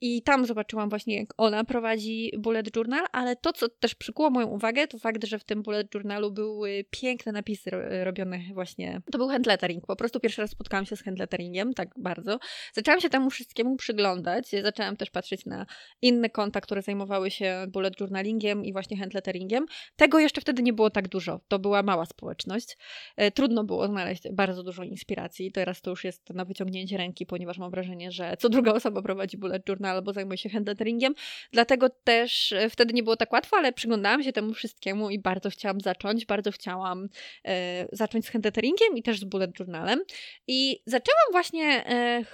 i 0.00 0.22
tam 0.22 0.46
zobaczyłam 0.46 0.88
właśnie, 0.88 1.16
jak 1.16 1.28
ona 1.36 1.64
prowadzi 1.64 2.32
bullet 2.38 2.76
journal, 2.76 3.04
ale 3.12 3.36
to, 3.36 3.52
co 3.52 3.68
też 3.68 3.94
przykuło 3.94 4.30
moją 4.30 4.46
uwagę, 4.46 4.86
to 4.86 4.98
fakt, 4.98 5.24
że 5.24 5.38
w 5.38 5.44
tym 5.44 5.62
bullet 5.62 5.94
journalu 5.94 6.32
były 6.32 6.84
piękne 6.90 7.32
napisy 7.32 7.70
robione 8.04 8.38
właśnie. 8.54 9.00
To 9.12 9.18
był 9.18 9.28
handlettering. 9.28 9.86
Po 9.86 9.96
prostu 9.96 10.20
pierwszy 10.20 10.42
raz 10.42 10.50
spotkałam 10.50 10.86
się 10.86 10.96
z 10.96 11.02
handletteringiem, 11.02 11.74
tak 11.74 11.88
bardzo. 11.96 12.38
Zaczęłam 12.72 13.00
się 13.00 13.08
temu 13.08 13.30
wszystkiemu 13.30 13.76
przyglądać. 13.76 14.50
Zaczęłam 14.62 14.96
też 14.96 15.10
patrzeć 15.10 15.46
na 15.46 15.66
inne 16.02 16.30
konta, 16.30 16.60
które 16.60 16.82
zajmowały 16.82 17.30
się 17.30 17.66
bullet 17.68 18.00
journalingiem 18.00 18.64
i 18.64 18.72
właśnie 18.72 18.96
handlettering 18.96 19.17
handletteringiem. 19.18 19.66
Tego 19.96 20.18
jeszcze 20.18 20.40
wtedy 20.40 20.62
nie 20.62 20.72
było 20.72 20.90
tak 20.90 21.08
dużo. 21.08 21.40
To 21.48 21.58
była 21.58 21.82
mała 21.82 22.06
społeczność. 22.06 22.76
E, 23.16 23.30
trudno 23.30 23.64
było 23.64 23.86
znaleźć 23.86 24.22
bardzo 24.32 24.62
dużo 24.62 24.82
inspiracji. 24.82 25.52
Teraz 25.52 25.80
to 25.80 25.90
już 25.90 26.04
jest 26.04 26.30
na 26.30 26.44
wyciągnięcie 26.44 26.96
ręki, 26.96 27.26
ponieważ 27.26 27.58
mam 27.58 27.70
wrażenie, 27.70 28.12
że 28.12 28.36
co 28.38 28.48
druga 28.48 28.72
osoba 28.72 29.02
prowadzi 29.02 29.36
bullet 29.36 29.68
journal 29.68 29.96
albo 29.96 30.12
zajmuje 30.12 30.38
się 30.38 30.48
handletteringiem. 30.48 31.14
Dlatego 31.52 31.88
też 32.04 32.52
e, 32.52 32.70
wtedy 32.70 32.94
nie 32.94 33.02
było 33.02 33.16
tak 33.16 33.32
łatwo, 33.32 33.56
ale 33.56 33.72
przyglądałam 33.72 34.22
się 34.22 34.32
temu 34.32 34.54
wszystkiemu 34.54 35.10
i 35.10 35.18
bardzo 35.18 35.50
chciałam 35.50 35.80
zacząć. 35.80 36.26
Bardzo 36.26 36.52
chciałam 36.52 37.08
e, 37.44 37.86
zacząć 37.92 38.26
z 38.26 38.28
handletteringiem 38.28 38.96
i 38.96 39.02
też 39.02 39.20
z 39.20 39.24
bullet 39.24 39.58
journalem. 39.60 40.00
I 40.46 40.82
zaczęłam 40.86 41.26
właśnie 41.32 41.86
e, 41.86 42.24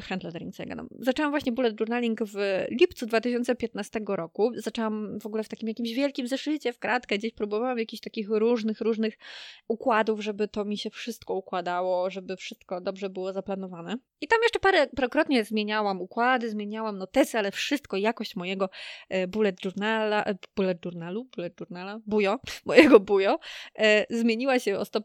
handlettering, 0.00 0.54
co 0.54 0.62
ja 0.62 0.68
gadam. 0.68 0.88
Zaczęłam 0.98 1.32
właśnie 1.32 1.52
bullet 1.52 1.80
journaling 1.80 2.20
w 2.24 2.64
lipcu 2.70 3.06
2015 3.06 4.00
roku. 4.06 4.52
Zaczęłam 4.56 5.18
w 5.20 5.26
ogóle 5.26 5.44
w 5.44 5.48
takim 5.48 5.68
jakimś 5.68 5.92
wielkim 5.92 6.28
zeszycie 6.34 6.72
w 6.72 6.78
kratkę, 6.78 7.18
gdzieś 7.18 7.32
próbowałam 7.32 7.78
jakichś 7.78 8.00
takich 8.00 8.28
różnych, 8.28 8.80
różnych 8.80 9.18
układów, 9.68 10.20
żeby 10.20 10.48
to 10.48 10.64
mi 10.64 10.78
się 10.78 10.90
wszystko 10.90 11.34
układało, 11.34 12.10
żeby 12.10 12.36
wszystko 12.36 12.80
dobrze 12.80 13.10
było 13.10 13.32
zaplanowane. 13.32 13.96
I 14.20 14.28
tam 14.28 14.38
jeszcze 14.42 14.58
parę, 14.58 14.86
parokrotnie 14.96 15.44
zmieniałam 15.44 16.00
układy, 16.00 16.50
zmieniałam 16.50 16.98
notesy, 16.98 17.38
ale 17.38 17.50
wszystko, 17.50 17.96
jakość 17.96 18.36
mojego 18.36 18.70
e, 19.08 19.26
bullet 19.26 19.64
journala, 19.64 20.24
e, 20.24 20.34
bullet 20.56 20.84
journalu, 20.84 21.24
bullet 21.24 21.60
journala, 21.60 22.00
bujo, 22.06 22.38
mojego 22.66 23.00
bujo, 23.00 23.38
e, 23.78 24.06
zmieniła 24.10 24.58
się 24.58 24.78
o 24.78 24.84
100 24.84 25.00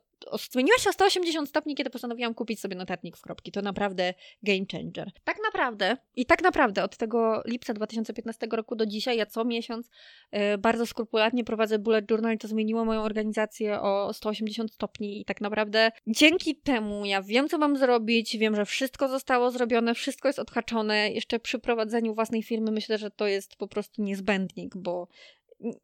zmieniła 0.52 0.78
się 0.78 0.90
o 0.90 0.94
180 0.94 1.50
stopni, 1.50 1.76
kiedy 1.76 1.90
postanowiłam 1.90 2.34
kupić 2.34 2.60
sobie 2.60 2.76
notatnik 2.76 3.18
w 3.18 3.22
kropki. 3.22 3.52
To 3.52 3.62
naprawdę 3.62 4.14
game 4.44 4.66
changer. 4.72 5.12
Tak 5.24 5.38
naprawdę 5.44 5.98
i 6.16 6.26
tak 6.26 6.44
naprawdę 6.44 6.84
od 6.84 6.98
tego 6.98 7.44
lipca 7.46 7.74
2015 7.74 8.48
roku 8.52 8.76
do 8.76 8.86
dzisiaj 8.86 9.18
ja 9.18 9.26
co 9.26 9.46
miesiąc 9.46 9.90
y, 10.36 10.58
bardzo 10.58 10.86
skrupulatnie 10.86 11.44
prowadzę 11.44 11.80
bullet 11.80 12.12
journal 12.12 12.36
i 12.36 12.38
to 12.38 12.48
zmieniło 12.48 12.86
moją 12.86 13.02
organizację 13.02 13.82
o 13.82 14.14
180 14.14 14.74
stopni 14.74 15.22
i 15.22 15.26
tak 15.26 15.42
naprawdę 15.42 15.92
dzięki 16.08 16.56
temu 16.56 17.06
ja 17.06 17.22
wiem, 17.22 17.50
co 17.50 17.58
mam 17.58 17.78
zrobić, 17.78 18.38
wiem, 18.38 18.56
że 18.56 18.66
wszystko 18.66 19.08
zostało 19.08 19.52
zrobione, 19.52 19.94
wszystko 19.94 20.30
jest 20.30 20.40
odhaczone. 20.40 21.12
Jeszcze 21.12 21.40
przy 21.40 21.60
prowadzeniu 21.60 22.14
własnej 22.14 22.44
firmy 22.44 22.72
myślę, 22.72 22.98
że 22.98 23.12
to 23.12 23.28
jest 23.28 23.56
po 23.56 23.68
prostu 23.68 24.02
niezbędnik, 24.02 24.78
bo 24.78 25.08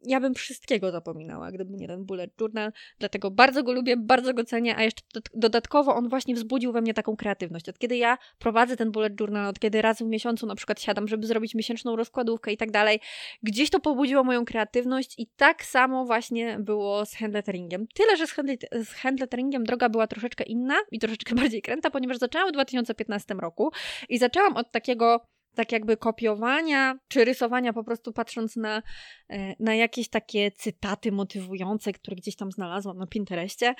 ja 0.03 0.20
bym 0.20 0.34
wszystkiego 0.34 0.91
zapominała, 0.91 1.51
gdyby 1.51 1.77
nie 1.77 1.88
ten 1.88 2.05
bullet 2.05 2.32
journal, 2.41 2.72
dlatego 3.00 3.32
bardzo 3.32 3.63
go 3.63 3.74
lubię, 3.74 3.98
bardzo 3.98 4.34
go 4.34 4.44
cenię, 4.44 4.75
a 4.77 4.84
jeszcze 4.84 5.01
dodatkowo 5.34 5.96
on 5.96 6.10
właśnie 6.10 6.36
wzbudził 6.36 6.72
we 6.72 6.82
mnie 6.82 6.94
taką 6.94 7.15
kreatywność. 7.15 7.70
Od 7.70 7.79
kiedy 7.79 7.98
ja 7.98 8.17
prowadzę 8.39 8.77
ten 8.77 8.91
bullet 8.91 9.20
journal, 9.20 9.48
od 9.48 9.60
kiedy 9.60 9.82
raz 9.82 9.98
w 9.98 10.05
miesiącu 10.05 10.46
na 10.46 10.55
przykład 10.55 10.82
siadam, 10.82 11.08
żeby 11.08 11.27
zrobić 11.27 11.55
miesięczną 11.55 11.96
rozkładówkę 11.96 12.51
i 12.51 12.58
tak 12.58 12.72
dalej, 12.72 13.00
gdzieś 13.44 13.70
to 13.70 13.79
pobudziło 13.79 14.24
moją 14.24 14.46
kreatywność 14.46 15.13
i 15.17 15.27
tak 15.27 15.65
samo 15.65 16.05
właśnie 16.05 16.58
było 16.60 17.05
z 17.05 17.15
handletteringiem. 17.15 17.88
Tyle, 17.94 18.17
że 18.17 18.27
z, 18.27 18.32
handlet 18.32 18.65
z 18.72 18.89
handletteringiem 18.89 19.63
droga 19.63 19.89
była 19.89 20.08
troszeczkę 20.08 20.44
inna 20.44 20.75
i 20.91 21.00
troszeczkę 21.00 21.36
bardziej 21.41 21.62
kręta, 21.62 21.89
ponieważ 21.89 22.17
zaczęłam 22.17 22.50
w 22.50 22.51
2015 22.51 23.34
roku 23.34 23.72
i 24.10 24.17
zaczęłam 24.17 24.58
od 24.58 24.72
takiego 24.72 25.34
tak 25.55 25.71
jakby 25.71 25.97
kopiowania 25.97 27.00
czy 27.07 27.25
rysowania, 27.25 27.74
po 27.74 27.83
prostu 27.83 28.13
patrząc 28.13 28.55
na, 28.55 28.81
e, 29.29 29.55
na 29.59 29.75
jakieś 29.75 30.09
takie 30.09 30.51
cytaty 30.51 31.12
motywujące, 31.12 31.93
które 31.93 32.15
gdzieś 32.15 32.35
tam 32.35 32.51
znalazłam 32.51 32.97
na 32.97 33.07
Pinterestie. 33.07 33.75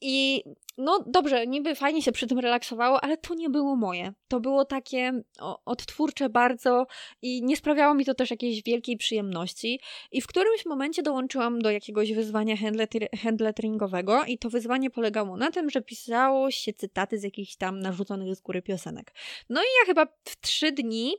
I 0.00 0.44
no 0.78 1.04
dobrze, 1.06 1.46
niby 1.46 1.74
fajnie 1.74 2.02
się 2.02 2.12
przy 2.12 2.26
tym 2.26 2.38
relaksowało, 2.38 3.04
ale 3.04 3.16
to 3.16 3.34
nie 3.34 3.50
było 3.50 3.76
moje. 3.76 4.12
To 4.28 4.40
było 4.40 4.64
takie 4.64 5.22
odtwórcze 5.64 6.28
bardzo 6.28 6.86
i 7.22 7.42
nie 7.42 7.56
sprawiało 7.56 7.94
mi 7.94 8.04
to 8.04 8.14
też 8.14 8.30
jakiejś 8.30 8.62
wielkiej 8.62 8.96
przyjemności. 8.96 9.80
I 10.12 10.20
w 10.20 10.26
którymś 10.26 10.66
momencie 10.66 11.02
dołączyłam 11.02 11.58
do 11.58 11.70
jakiegoś 11.70 12.12
wyzwania 12.12 12.56
handletteringowego 13.22 14.24
i 14.24 14.38
to 14.38 14.50
wyzwanie 14.50 14.90
polegało 14.90 15.36
na 15.36 15.50
tym, 15.50 15.70
że 15.70 15.82
pisało 15.82 16.50
się 16.50 16.72
cytaty 16.72 17.18
z 17.18 17.22
jakichś 17.22 17.56
tam 17.56 17.80
narzuconych 17.80 18.34
z 18.34 18.40
góry 18.40 18.62
piosenek. 18.62 19.14
No 19.48 19.60
i 19.60 19.66
ja 19.80 19.86
chyba 19.86 20.06
w 20.24 20.40
trzy 20.40 20.72
dni 20.72 21.14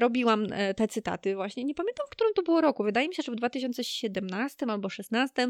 robiłam 0.00 0.46
e, 0.52 0.74
te 0.74 0.88
cytaty 0.88 1.34
właśnie. 1.34 1.64
Nie 1.64 1.74
pamiętam, 1.74 2.06
w 2.06 2.10
którym 2.10 2.34
to 2.34 2.42
było 2.42 2.60
roku. 2.60 2.84
Wydaje 2.84 3.08
mi 3.08 3.14
się, 3.14 3.22
że 3.22 3.32
w 3.32 3.36
2017 3.36 4.66
albo 4.68 4.88
2016. 4.88 5.48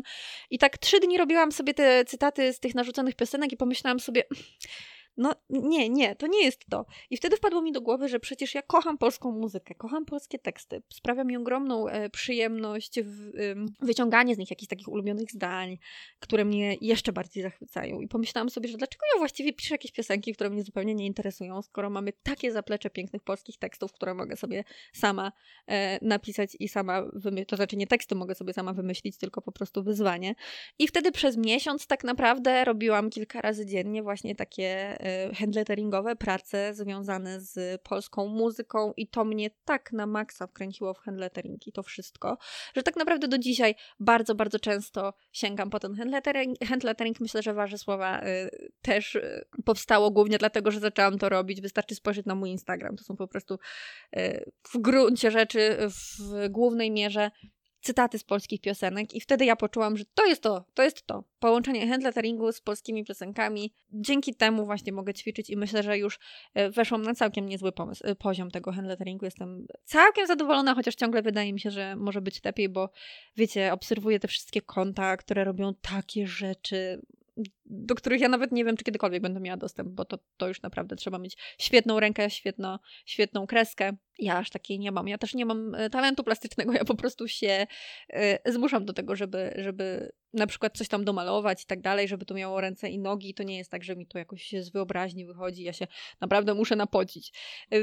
I 0.51 0.59
tak 0.59 0.79
trzy 0.79 1.01
dni 1.01 1.19
robiłam 1.19 1.53
sobie 1.53 1.75
te 1.75 2.05
cytaty 2.05 2.53
z 2.53 2.61
tych 2.61 2.75
narzuconych 2.75 3.15
piosenek 3.15 3.53
i 3.53 3.57
pomyślałam 3.57 4.01
sobie, 4.01 4.23
no 5.19 5.35
nie, 5.51 5.89
nie, 5.89 6.17
to 6.17 6.27
nie 6.27 6.45
jest 6.45 6.67
to. 6.71 6.87
I 7.11 7.17
wtedy 7.17 7.37
wpadło 7.37 7.63
mi 7.63 7.73
do 7.73 7.81
głowy, 7.81 8.09
że 8.09 8.21
przecież 8.21 8.55
ja 8.55 8.63
kocham 8.63 8.99
polską 8.99 9.33
muzykę, 9.33 9.75
kocham 9.75 10.05
polskie 10.05 10.39
teksty. 10.39 10.83
Sprawia 10.93 11.25
mi 11.25 11.37
ogromną 11.37 11.89
e, 11.89 12.11
przyjemność 12.11 13.01
w, 13.01 13.29
e, 13.29 13.55
wyciąganie 13.81 14.35
z 14.35 14.39
nich 14.39 14.51
jakichś 14.51 14.69
takich 14.69 14.89
ulubionych 14.89 15.31
zdań, 15.31 15.79
które 16.21 16.45
mnie 16.45 16.77
jeszcze 16.81 17.13
bardziej 17.13 17.43
zachwycają. 17.43 18.01
I 18.01 18.09
pomyślałam 18.09 18.51
sobie, 18.51 18.69
że 18.69 18.79
dlaczego 18.79 19.05
ja 19.15 19.19
właściwie 19.19 19.53
piszę 19.53 19.75
jakieś 19.75 19.93
piosenki, 19.93 20.35
które 20.35 20.51
mnie 20.51 20.63
zupełnie 20.63 20.95
nie 20.95 21.07
interesują, 21.07 21.63
skoro 21.63 21.91
mamy 21.91 22.13
takie 22.23 22.53
zaplecze 22.53 22.91
pięknych 22.91 23.23
polskich 23.23 23.59
tekstów, 23.59 23.93
które 23.93 24.15
mogę 24.15 24.37
sobie 24.37 24.65
sama 24.93 25.33
e, 25.67 26.05
napisać 26.05 26.51
i 26.61 26.69
sama 26.69 27.03
wymyślić. 27.13 27.49
To 27.49 27.57
znaczy 27.57 27.77
nie 27.77 27.87
teksty 27.87 28.15
mogę 28.15 28.35
sobie 28.35 28.53
sama 28.53 28.73
wymyślić, 28.73 29.19
tylko 29.19 29.43
po 29.43 29.53
prostu 29.53 29.83
wyzwanie. 29.83 30.35
I 30.79 30.89
wtedy 30.89 31.13
przez 31.13 31.37
miesiąc 31.37 31.87
tak 31.87 32.05
naprawdę 32.05 32.65
robiłam 32.65 33.11
kilka 33.11 33.41
razy 33.41 33.67
dziennie 33.67 34.03
właśnie 34.03 34.35
takie 34.35 34.97
e, 35.01 35.08
handletteringowe, 35.35 36.17
prace 36.17 36.75
związane 36.75 37.41
z 37.41 37.83
polską 37.83 38.27
muzyką 38.27 38.93
i 38.97 39.09
to 39.09 39.25
mnie 39.25 39.51
tak 39.65 39.93
na 39.93 40.07
maksa 40.07 40.47
wkręciło 40.47 40.95
w 40.95 40.99
handlettering 40.99 41.67
i 41.67 41.73
to 41.73 41.83
wszystko, 41.83 42.39
że 42.77 42.83
tak 42.83 42.97
naprawdę 42.97 43.29
do 43.29 43.39
dzisiaj 43.39 43.75
bardzo, 44.01 44.35
bardzo 44.35 44.59
często 44.59 45.15
sięgam 45.33 45.71
po 45.71 45.81
ten 45.81 45.95
handlettering. 45.95 46.59
handlettering. 46.69 47.21
Myślę, 47.21 47.43
że 47.43 47.55
Wasze 47.55 47.79
Słowa 47.79 48.23
y, 48.23 48.71
też 48.83 49.15
y, 49.15 49.45
powstało 49.65 50.11
głównie 50.11 50.39
dlatego, 50.39 50.71
że 50.71 50.81
zaczęłam 50.81 51.19
to 51.19 51.29
robić. 51.29 51.61
Wystarczy 51.61 51.95
spojrzeć 51.95 52.27
na 52.27 52.35
mój 52.35 52.51
Instagram. 52.51 52.97
To 52.97 53.05
są 53.05 53.17
po 53.17 53.29
prostu 53.29 53.59
w 54.73 54.79
gruncie 54.79 55.31
rzeczy, 55.31 55.77
w 55.89 56.49
głównej 56.49 56.91
mierze 56.91 57.31
cytaty 57.89 58.19
z 58.19 58.25
polskich 58.25 58.61
piosenek 58.61 59.15
i 59.15 59.21
wtedy 59.21 59.45
ja 59.45 59.57
poczułam, 59.57 59.97
że 59.97 60.05
to 60.15 60.27
jest 60.27 60.43
to, 60.43 60.65
to 60.75 60.83
jest 60.83 61.07
to. 61.07 61.25
Połączenie 61.39 61.89
handletteringu 61.89 62.53
z 62.53 62.61
polskimi 62.61 63.05
piosenkami. 63.05 63.73
Dzięki 63.93 64.35
temu 64.35 64.67
właśnie 64.67 64.93
mogę 64.93 65.15
ćwiczyć 65.15 65.51
i 65.51 65.57
myślę, 65.57 65.83
że 65.83 65.99
już 65.99 66.19
e, 66.55 66.71
weszłam 66.71 67.03
na 67.03 67.15
całkiem 67.15 67.49
niezły 67.49 67.73
pomysł, 67.73 68.03
e, 68.07 68.15
poziom 68.15 68.51
tego 68.51 68.73
handletteringu. 68.73 69.25
Jestem 69.25 69.67
całkiem 69.85 70.27
zadowolona, 70.27 70.75
chociaż 70.75 70.95
ciągle 70.95 71.23
wydaje 71.23 71.53
mi 71.53 71.61
się, 71.61 71.71
że 71.71 71.97
może 71.97 72.21
być 72.21 72.45
lepiej, 72.45 72.69
bo 72.69 72.91
wiecie, 73.37 73.73
obserwuję 73.73 74.21
te 74.21 74.29
wszystkie 74.29 74.63
konta, 74.63 75.17
które 75.17 75.45
robią 75.45 75.75
takie 75.75 76.27
rzeczy 76.27 77.01
do 77.71 77.95
których 77.95 78.21
ja 78.21 78.29
nawet 78.29 78.53
nie 78.53 78.65
wiem, 78.65 78.77
czy 78.77 78.85
kiedykolwiek 78.85 79.23
będę 79.23 79.41
miała 79.41 79.57
dostęp, 79.57 79.89
bo 79.89 80.05
to, 80.05 80.19
to 80.37 80.49
już 80.49 80.63
naprawdę 80.63 80.97
trzeba 80.97 81.19
mieć 81.19 81.37
świetną 81.59 82.01
rękę, 82.01 82.31
świetno, 82.31 82.79
świetną 83.07 83.47
kreskę. 83.47 83.97
Ja 84.19 84.39
aż 84.39 84.51
takiej 84.51 84.79
nie 84.79 84.93
mam. 84.93 85.09
Ja 85.09 85.19
też 85.19 85.35
nie 85.35 85.47
mam 85.47 85.75
e, 85.75 85.91
talentu 85.91 86.25
plastycznego, 86.25 86.73
ja 86.73 86.85
po 86.85 86.95
prostu 86.95 87.29
się 87.29 87.67
y, 88.47 88.53
zmuszam 88.53 88.85
do 88.85 88.93
tego, 88.93 89.17
żeby, 89.17 89.55
żeby 89.59 90.13
na 90.33 90.47
przykład 90.47 90.79
coś 90.79 90.89
tam 90.89 91.05
domalować 91.05 91.63
i 91.63 91.67
tak 91.67 91.81
dalej, 91.81 92.09
żeby 92.09 92.25
to 92.25 92.35
miało 92.35 92.61
ręce 92.61 92.89
i 92.89 92.99
nogi. 92.99 93.35
To 93.35 93.43
nie 93.43 93.59
jest 93.59 93.71
tak, 93.71 93.85
że 93.85 93.97
mi 93.97 94.07
to 94.07 94.19
jakoś 94.19 94.55
z 94.61 94.71
wyobraźni 94.71 95.27
wychodzi. 95.27 95.63
Ja 95.63 95.73
się 95.73 95.87
naprawdę 96.21 96.55
muszę 96.55 96.77
napocić. 96.77 97.33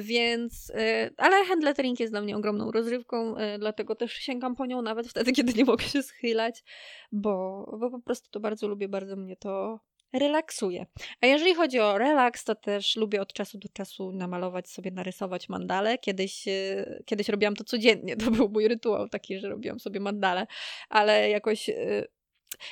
Więc, 0.02 0.70
y, 0.70 1.14
ale 1.18 1.46
handlettering 1.46 2.00
jest 2.00 2.14
dla 2.14 2.22
mnie 2.22 2.38
ogromną 2.38 2.72
rozrywką, 2.72 3.38
y, 3.38 3.60
dlatego 3.60 3.96
też 3.96 4.14
sięgam 4.14 4.56
po 4.56 4.66
nią 4.66 4.82
nawet 4.82 5.08
wtedy, 5.08 5.32
kiedy 5.38 5.54
nie 5.54 5.66
mogę 5.66 5.84
się 5.84 6.04
schylać, 6.04 6.64
bo, 7.12 7.66
bo 7.80 7.92
po 7.92 8.00
prostu 8.00 8.30
to 8.32 8.40
bardzo 8.40 8.68
lubię, 8.68 8.90
bardzo 8.90 9.16
mnie 9.16 9.36
to 9.36 9.75
relaksuje. 10.20 10.86
A 11.22 11.26
jeżeli 11.26 11.56
chodzi 11.56 11.80
o 11.80 11.98
relaks, 11.98 12.44
to 12.44 12.56
też 12.56 12.96
lubię 12.96 13.22
od 13.22 13.34
czasu 13.34 13.58
do 13.58 13.70
czasu 13.70 14.12
namalować 14.12 14.70
sobie, 14.70 14.92
narysować 14.92 15.50
mandale. 15.50 15.98
Kiedyś, 15.98 16.48
e, 16.48 17.04
kiedyś 17.06 17.30
robiłam 17.30 17.56
to 17.56 17.64
codziennie, 17.64 18.18
to 18.26 18.32
był 18.32 18.50
mój 18.50 18.68
rytuał 18.68 19.10
taki, 19.10 19.40
że 19.40 19.50
robiłam 19.50 19.80
sobie 19.80 20.00
mandale, 20.00 20.48
ale 20.90 21.30
jakoś... 21.30 21.70
E, 21.70 22.08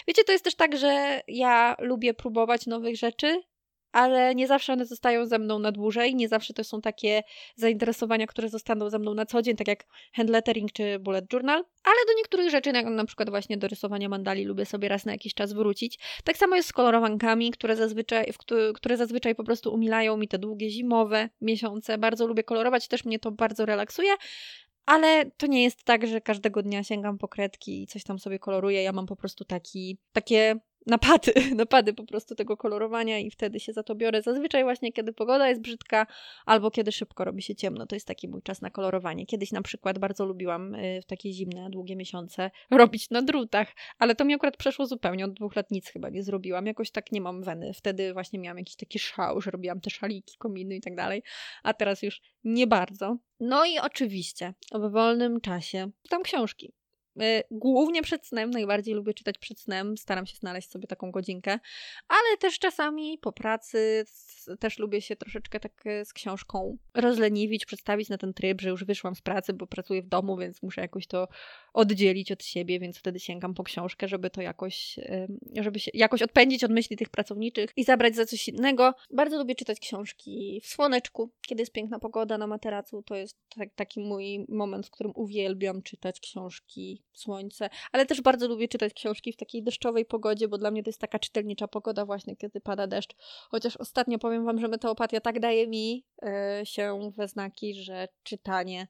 wiecie, 0.08 0.24
to 0.24 0.32
jest 0.32 0.44
też 0.44 0.56
tak, 0.56 0.78
że 0.78 1.22
ja 1.28 1.76
lubię 1.80 2.14
próbować 2.14 2.66
nowych 2.66 2.98
rzeczy, 2.98 3.42
ale 3.94 4.36
nie 4.36 4.48
zawsze 4.48 4.74
one 4.74 4.86
zostają 4.86 5.26
ze 5.26 5.40
mną 5.40 5.60
na 5.60 5.72
dłużej, 5.72 6.16
nie 6.16 6.28
zawsze 6.28 6.54
to 6.54 6.64
są 6.64 6.82
takie 6.82 7.24
zainteresowania, 7.56 8.28
które 8.28 8.50
zostaną 8.50 8.90
ze 8.90 9.00
mną 9.00 9.14
na 9.14 9.26
co 9.26 9.42
dzień, 9.42 9.56
tak 9.56 9.68
jak 9.68 9.86
handlettering 10.14 10.72
czy 10.72 11.00
bullet 11.00 11.34
journal, 11.34 11.66
ale 11.84 11.96
do 12.08 12.14
niektórych 12.18 12.50
rzeczy, 12.50 12.70
jak 12.70 12.86
na 12.86 13.06
przykład 13.06 13.30
właśnie 13.30 13.58
do 13.58 13.68
rysowania 13.68 14.10
mandali, 14.10 14.46
lubię 14.46 14.66
sobie 14.66 14.88
raz 14.90 15.06
na 15.06 15.12
jakiś 15.12 15.34
czas 15.34 15.54
wrócić. 15.54 16.00
Tak 16.24 16.38
samo 16.38 16.56
jest 16.56 16.70
z 16.70 16.74
kolorowankami, 16.74 17.52
które 17.52 17.76
zazwyczaj, 17.76 18.34
które 18.76 18.98
zazwyczaj 18.98 19.36
po 19.36 19.44
prostu 19.44 19.74
umilają 19.74 20.18
mi 20.18 20.28
te 20.28 20.40
długie 20.40 20.70
zimowe 20.70 21.30
miesiące. 21.42 21.98
Bardzo 21.98 22.28
lubię 22.28 22.44
kolorować, 22.44 22.88
też 22.88 23.06
mnie 23.06 23.20
to 23.20 23.32
bardzo 23.32 23.66
relaksuje. 23.66 24.14
Ale 24.86 25.32
to 25.38 25.48
nie 25.48 25.64
jest 25.64 25.84
tak, 25.84 26.08
że 26.08 26.22
każdego 26.22 26.62
dnia 26.62 26.84
sięgam 26.84 27.18
po 27.18 27.28
kredki 27.28 27.84
i 27.84 27.88
coś 27.88 28.04
tam 28.04 28.20
sobie 28.20 28.40
koloruję. 28.40 28.84
Ja 28.84 28.92
mam 28.92 29.06
po 29.06 29.16
prostu 29.16 29.46
taki, 29.46 29.98
takie 30.14 30.56
napady, 30.88 31.34
napady 31.56 31.94
po 31.94 32.04
prostu 32.04 32.36
tego 32.36 32.58
kolorowania 32.58 33.20
i 33.20 33.32
wtedy 33.32 33.60
się 33.60 33.74
za 33.74 33.84
to 33.84 33.96
biorę. 33.96 34.22
Zazwyczaj 34.22 34.64
właśnie 34.64 34.92
kiedy 34.94 35.14
pogoda 35.14 35.50
jest 35.50 35.62
brzydka 35.62 36.08
albo 36.46 36.72
kiedy 36.72 36.92
szybko 36.92 37.26
robi 37.26 37.42
się 37.42 37.56
ciemno. 37.56 37.86
To 37.88 37.96
jest 37.96 38.08
taki 38.08 38.28
mój 38.28 38.42
czas 38.42 38.62
na 38.62 38.70
kolorowanie. 38.70 39.26
Kiedyś 39.26 39.52
na 39.52 39.62
przykład 39.62 40.00
bardzo 40.00 40.26
lubiłam 40.26 40.76
y, 40.76 41.02
w 41.02 41.06
takie 41.06 41.34
zimne, 41.34 41.70
długie 41.70 41.96
miesiące 41.96 42.52
robić 42.72 43.10
na 43.10 43.22
drutach, 43.22 43.68
ale 44.00 44.16
to 44.16 44.26
mi 44.26 44.34
akurat 44.34 44.58
przeszło 44.58 44.86
zupełnie. 44.86 45.26
Od 45.26 45.34
dwóch 45.34 45.56
lat 45.56 45.72
nic 45.72 45.88
chyba 45.88 46.10
nie 46.10 46.24
zrobiłam. 46.24 46.66
Jakoś 46.66 46.92
tak 46.92 47.12
nie 47.12 47.22
mam 47.22 47.44
weny. 47.44 47.74
Wtedy 47.74 48.14
właśnie 48.14 48.40
miałam 48.40 48.58
jakiś 48.58 48.76
taki 48.76 49.00
szał, 49.00 49.42
że 49.42 49.52
robiłam 49.52 49.82
te 49.82 49.90
szaliki, 49.90 50.38
kominy 50.38 50.76
i 50.76 50.82
tak 50.82 50.96
dalej, 50.96 51.24
a 51.64 51.74
teraz 51.74 52.04
już 52.04 52.22
nie 52.44 52.68
bardzo. 52.68 53.18
No 53.40 53.66
i 53.66 53.80
oczywiście 53.80 54.54
w 54.74 54.92
wolnym 54.92 55.42
czasie 55.42 55.92
czytam 56.04 56.24
książki. 56.24 56.74
Y, 57.22 57.44
głównie 57.52 58.02
przed 58.02 58.28
snem, 58.28 58.50
najbardziej 58.50 58.96
lubię 58.96 59.14
czytać 59.14 59.38
przed 59.38 59.60
snem, 59.60 59.98
staram 59.98 60.26
się 60.26 60.36
znaleźć 60.36 60.72
sobie 60.72 60.88
taką 60.88 61.12
godzinkę, 61.12 61.60
ale 62.08 62.38
też 62.40 62.60
czasami 62.60 63.18
po 63.18 63.32
pracy 63.32 64.06
też 64.60 64.80
lubię 64.80 65.02
się 65.02 65.16
troszeczkę 65.16 65.60
tak 65.60 65.88
e, 65.88 66.06
z 66.06 66.14
książką 66.14 66.78
rozleniwić, 66.94 67.66
przedstawić 67.66 68.10
na 68.10 68.18
ten 68.18 68.34
tryb, 68.34 68.62
że 68.62 68.70
już 68.70 68.86
wyszłam 68.86 69.16
z 69.16 69.22
pracy, 69.22 69.54
bo 69.54 69.68
pracuję 69.68 70.02
w 70.02 70.08
domu, 70.08 70.38
więc 70.38 70.64
muszę 70.64 70.82
jakoś 70.82 71.08
to 71.08 71.28
oddzielić 71.74 72.32
od 72.32 72.44
siebie, 72.44 72.80
więc 72.80 72.98
wtedy 72.98 73.20
sięgam 73.20 73.54
po 73.54 73.64
książkę, 73.64 74.08
żeby 74.08 74.30
to 74.30 74.42
jakoś, 74.42 75.00
żeby 75.62 75.80
się 75.80 75.92
jakoś 75.94 76.22
odpędzić 76.22 76.64
od 76.64 76.72
myśli 76.72 76.98
tych 76.98 77.10
pracowniczych 77.10 77.70
i 77.76 77.84
zabrać 77.84 78.16
za 78.16 78.26
coś 78.26 78.48
innego. 78.48 78.94
Bardzo 79.12 79.38
lubię 79.38 79.56
czytać 79.56 79.80
książki 79.80 80.62
w 80.64 80.68
słoneczku, 80.68 81.32
kiedy 81.48 81.62
jest 81.62 81.72
piękna 81.72 82.00
pogoda 82.00 82.38
na 82.38 82.48
materacu. 82.48 83.04
To 83.04 83.16
jest 83.16 83.38
tak, 83.58 83.70
taki 83.76 84.00
mój 84.00 84.46
moment, 84.50 84.88
w 84.88 84.92
którym 84.92 85.14
uwielbiam 85.16 85.82
czytać 85.82 86.20
książki 86.20 87.03
słońce, 87.14 87.70
ale 87.92 88.06
też 88.06 88.22
bardzo 88.22 88.48
lubię 88.48 88.68
czytać 88.68 88.94
książki 88.94 89.34
w 89.34 89.38
takiej 89.38 89.64
deszczowej 89.64 90.06
pogodzie, 90.06 90.48
bo 90.48 90.58
dla 90.58 90.72
mnie 90.72 90.84
to 90.84 90.90
jest 90.90 91.02
taka 91.02 91.20
czytelnicza 91.20 91.68
pogoda 91.68 92.06
właśnie, 92.06 92.36
kiedy 92.36 92.62
pada 92.62 92.88
deszcz. 92.88 93.16
Chociaż 93.50 93.78
ostatnio 93.78 94.20
powiem 94.20 94.46
Wam, 94.46 94.60
że 94.60 94.68
meteopatia 94.68 95.22
tak 95.22 95.40
daje 95.40 95.68
mi 95.68 96.06
yy, 96.22 96.66
się 96.66 97.12
we 97.18 97.28
znaki, 97.28 97.74
że 97.74 98.08
czytanie 98.24 98.88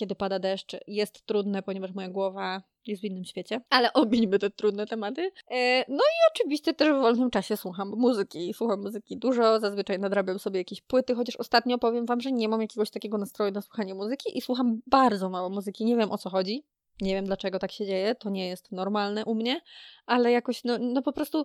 kiedy 0.00 0.14
pada 0.14 0.38
deszcz, 0.38 0.76
jest 0.86 1.26
trudne, 1.26 1.62
ponieważ 1.62 1.92
moja 1.92 2.08
głowa 2.08 2.62
jest 2.86 3.02
w 3.02 3.04
innym 3.04 3.24
świecie, 3.24 3.60
ale 3.70 3.92
omińmy 3.92 4.38
te 4.38 4.50
trudne 4.50 4.86
tematy. 4.86 5.30
E, 5.50 5.84
no 5.88 6.04
i 6.04 6.18
oczywiście 6.34 6.74
też 6.74 6.88
w 6.88 7.00
wolnym 7.00 7.30
czasie 7.30 7.56
słucham 7.56 7.88
muzyki. 7.96 8.54
Słucham 8.54 8.82
muzyki 8.82 9.18
dużo, 9.18 9.60
zazwyczaj 9.60 9.98
nadrabiam 9.98 10.38
sobie 10.38 10.58
jakieś 10.60 10.82
płyty, 10.82 11.14
chociaż 11.14 11.36
ostatnio 11.36 11.78
powiem 11.78 12.06
wam, 12.06 12.20
że 12.20 12.32
nie 12.32 12.48
mam 12.48 12.60
jakiegoś 12.60 12.90
takiego 12.90 13.18
nastroju 13.18 13.52
na 13.52 13.62
słuchanie 13.62 13.94
muzyki 13.94 14.38
i 14.38 14.40
słucham 14.40 14.80
bardzo 14.86 15.30
mało 15.30 15.50
muzyki. 15.50 15.84
Nie 15.84 15.96
wiem 15.96 16.12
o 16.12 16.18
co 16.18 16.30
chodzi. 16.30 16.64
Nie 17.00 17.14
wiem 17.14 17.24
dlaczego 17.24 17.58
tak 17.58 17.72
się 17.72 17.86
dzieje, 17.86 18.14
to 18.14 18.30
nie 18.30 18.48
jest 18.48 18.72
normalne 18.72 19.24
u 19.24 19.34
mnie, 19.34 19.60
ale 20.06 20.32
jakoś, 20.32 20.64
no, 20.64 20.78
no 20.78 21.02
po 21.02 21.12
prostu 21.12 21.44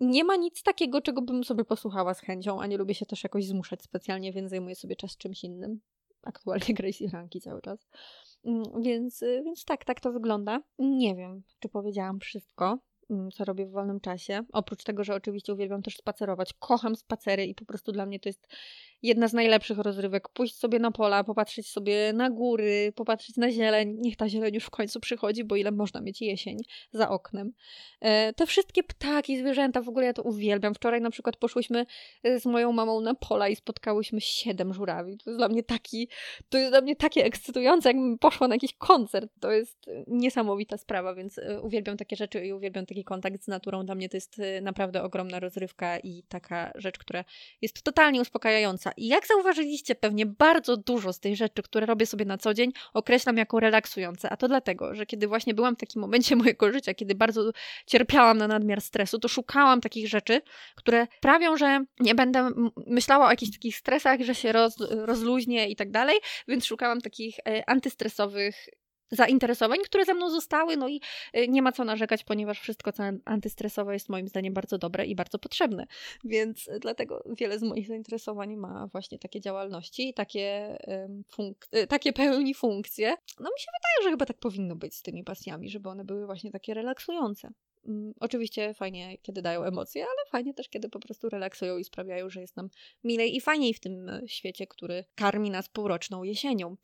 nie 0.00 0.24
ma 0.24 0.36
nic 0.36 0.62
takiego, 0.62 1.00
czego 1.00 1.22
bym 1.22 1.44
sobie 1.44 1.64
posłuchała 1.64 2.14
z 2.14 2.20
chęcią, 2.20 2.60
a 2.60 2.66
nie 2.66 2.76
lubię 2.76 2.94
się 2.94 3.06
też 3.06 3.22
jakoś 3.22 3.46
zmuszać 3.46 3.82
specjalnie, 3.82 4.32
więc 4.32 4.50
zajmuję 4.50 4.74
sobie 4.74 4.96
czas 4.96 5.16
czymś 5.16 5.44
innym 5.44 5.80
aktualnie 6.22 6.74
Gracie 6.78 7.08
Ranki 7.12 7.40
cały 7.40 7.62
czas. 7.62 7.88
Mm, 8.44 8.82
więc, 8.82 9.22
y, 9.22 9.42
więc 9.44 9.64
tak, 9.64 9.84
tak 9.84 10.00
to 10.00 10.12
wygląda. 10.12 10.62
Nie 10.78 11.16
wiem, 11.16 11.42
czy 11.60 11.68
powiedziałam 11.68 12.20
wszystko, 12.20 12.78
co 13.34 13.44
robię 13.44 13.66
w 13.66 13.70
wolnym 13.70 14.00
czasie. 14.00 14.40
Oprócz 14.52 14.84
tego, 14.84 15.04
że 15.04 15.14
oczywiście 15.14 15.52
uwielbiam 15.52 15.82
też 15.82 15.96
spacerować. 15.96 16.52
Kocham 16.58 16.96
spacery 16.96 17.46
i 17.46 17.54
po 17.54 17.64
prostu 17.64 17.92
dla 17.92 18.06
mnie 18.06 18.20
to 18.20 18.28
jest 18.28 18.48
jedna 19.02 19.28
z 19.28 19.32
najlepszych 19.32 19.78
rozrywek. 19.78 20.28
Pójść 20.28 20.54
sobie 20.58 20.78
na 20.78 20.90
pola, 20.90 21.24
popatrzeć 21.24 21.70
sobie 21.70 22.12
na 22.12 22.30
góry, 22.30 22.92
popatrzeć 22.96 23.36
na 23.36 23.50
zieleń. 23.50 23.96
Niech 23.98 24.16
ta 24.16 24.28
zieleń 24.28 24.54
już 24.54 24.64
w 24.64 24.70
końcu 24.70 25.00
przychodzi, 25.00 25.44
bo 25.44 25.56
ile 25.56 25.70
można 25.70 26.00
mieć 26.00 26.22
jesień 26.22 26.56
za 26.92 27.08
oknem. 27.08 27.52
E, 28.00 28.32
te 28.32 28.46
wszystkie 28.46 28.82
ptaki, 28.82 29.38
zwierzęta, 29.38 29.82
w 29.82 29.88
ogóle 29.88 30.06
ja 30.06 30.12
to 30.12 30.22
uwielbiam. 30.22 30.74
Wczoraj 30.74 31.00
na 31.00 31.10
przykład 31.10 31.36
poszłyśmy 31.36 31.86
e, 32.22 32.40
z 32.40 32.46
moją 32.46 32.72
mamą 32.72 33.00
na 33.00 33.14
pola 33.14 33.48
i 33.48 33.56
spotkałyśmy 33.56 34.20
siedem 34.20 34.74
żurawi. 34.74 35.18
To 35.18 35.30
jest 35.30 35.38
dla 35.38 35.48
mnie 35.48 35.62
taki, 35.62 36.08
to 36.48 36.58
jest 36.58 36.70
dla 36.70 36.80
mnie 36.80 36.96
takie 36.96 37.24
ekscytujące, 37.24 37.88
jakbym 37.88 38.18
poszła 38.18 38.48
na 38.48 38.54
jakiś 38.54 38.74
koncert. 38.74 39.30
To 39.40 39.50
jest 39.52 39.90
niesamowita 40.06 40.78
sprawa, 40.78 41.14
więc 41.14 41.38
e, 41.38 41.60
uwielbiam 41.60 41.96
takie 41.96 42.16
rzeczy 42.16 42.46
i 42.46 42.52
uwielbiam 42.52 42.86
kontakt 43.04 43.44
z 43.44 43.48
naturą. 43.48 43.86
Dla 43.86 43.94
mnie 43.94 44.08
to 44.08 44.16
jest 44.16 44.40
naprawdę 44.62 45.02
ogromna 45.02 45.40
rozrywka 45.40 45.98
i 45.98 46.22
taka 46.28 46.72
rzecz, 46.74 46.98
która 46.98 47.24
jest 47.62 47.82
totalnie 47.82 48.20
uspokajająca. 48.20 48.92
I 48.96 49.08
jak 49.08 49.26
zauważyliście 49.26 49.94
pewnie, 49.94 50.26
bardzo 50.26 50.76
dużo 50.76 51.12
z 51.12 51.20
tych 51.20 51.36
rzeczy, 51.36 51.62
które 51.62 51.86
robię 51.86 52.06
sobie 52.06 52.24
na 52.24 52.38
co 52.38 52.54
dzień, 52.54 52.72
określam 52.94 53.36
jako 53.36 53.60
relaksujące. 53.60 54.30
A 54.30 54.36
to 54.36 54.48
dlatego, 54.48 54.94
że 54.94 55.06
kiedy 55.06 55.28
właśnie 55.28 55.54
byłam 55.54 55.76
w 55.76 55.78
takim 55.78 56.02
momencie 56.02 56.36
mojego 56.42 56.72
życia, 56.72 56.94
kiedy 56.94 57.14
bardzo 57.14 57.52
cierpiałam 57.86 58.38
na 58.38 58.48
nadmiar 58.48 58.80
stresu, 58.80 59.18
to 59.18 59.28
szukałam 59.28 59.80
takich 59.80 60.08
rzeczy, 60.08 60.40
które 60.74 61.06
sprawią, 61.18 61.56
że 61.56 61.84
nie 62.00 62.14
będę 62.14 62.50
myślała 62.86 63.26
o 63.26 63.30
jakichś 63.30 63.52
takich 63.52 63.76
stresach, 63.76 64.20
że 64.20 64.34
się 64.34 64.52
roz, 64.52 64.76
rozluźnię 64.90 65.68
i 65.68 65.76
tak 65.76 65.90
dalej, 65.90 66.18
więc 66.48 66.64
szukałam 66.64 67.00
takich 67.00 67.38
e, 67.38 67.68
antystresowych 67.68 68.68
zainteresowań, 69.12 69.78
które 69.84 70.04
ze 70.04 70.14
mną 70.14 70.30
zostały, 70.30 70.76
no 70.76 70.88
i 70.88 71.00
y, 71.36 71.48
nie 71.48 71.62
ma 71.62 71.72
co 71.72 71.84
narzekać, 71.84 72.24
ponieważ 72.24 72.60
wszystko, 72.60 72.92
co 72.92 73.02
antystresowe 73.24 73.92
jest 73.92 74.08
moim 74.08 74.28
zdaniem 74.28 74.54
bardzo 74.54 74.78
dobre 74.78 75.06
i 75.06 75.14
bardzo 75.14 75.38
potrzebne, 75.38 75.86
więc 76.24 76.68
y, 76.68 76.78
dlatego 76.80 77.24
wiele 77.38 77.58
z 77.58 77.62
moich 77.62 77.86
zainteresowań 77.86 78.56
ma 78.56 78.88
właśnie 78.92 79.18
takie 79.18 79.40
działalności, 79.40 80.14
takie, 80.14 80.76
funk- 81.36 81.76
y, 81.76 81.86
takie 81.86 82.12
pełni 82.12 82.54
funkcje. 82.54 83.08
No 83.40 83.50
mi 83.50 83.60
się 83.60 83.66
wydaje, 83.80 84.04
że 84.04 84.10
chyba 84.10 84.26
tak 84.26 84.38
powinno 84.38 84.76
być 84.76 84.94
z 84.94 85.02
tymi 85.02 85.24
pasjami, 85.24 85.70
żeby 85.70 85.88
one 85.88 86.04
były 86.04 86.26
właśnie 86.26 86.50
takie 86.50 86.74
relaksujące. 86.74 87.52
Um, 87.84 88.14
oczywiście 88.20 88.74
fajnie, 88.74 89.18
kiedy 89.18 89.42
dają 89.42 89.62
emocje, 89.62 90.02
ale 90.02 90.30
fajnie 90.30 90.54
też, 90.54 90.68
kiedy 90.68 90.88
po 90.88 91.00
prostu 91.00 91.28
relaksują 91.28 91.78
i 91.78 91.84
sprawiają, 91.84 92.30
że 92.30 92.40
jest 92.40 92.56
nam 92.56 92.68
milej 93.04 93.36
i 93.36 93.40
fajniej 93.40 93.74
w 93.74 93.80
tym 93.80 94.10
świecie, 94.26 94.66
który 94.66 95.04
karmi 95.14 95.50
nas 95.50 95.68
półroczną 95.68 96.22
jesienią. 96.22 96.76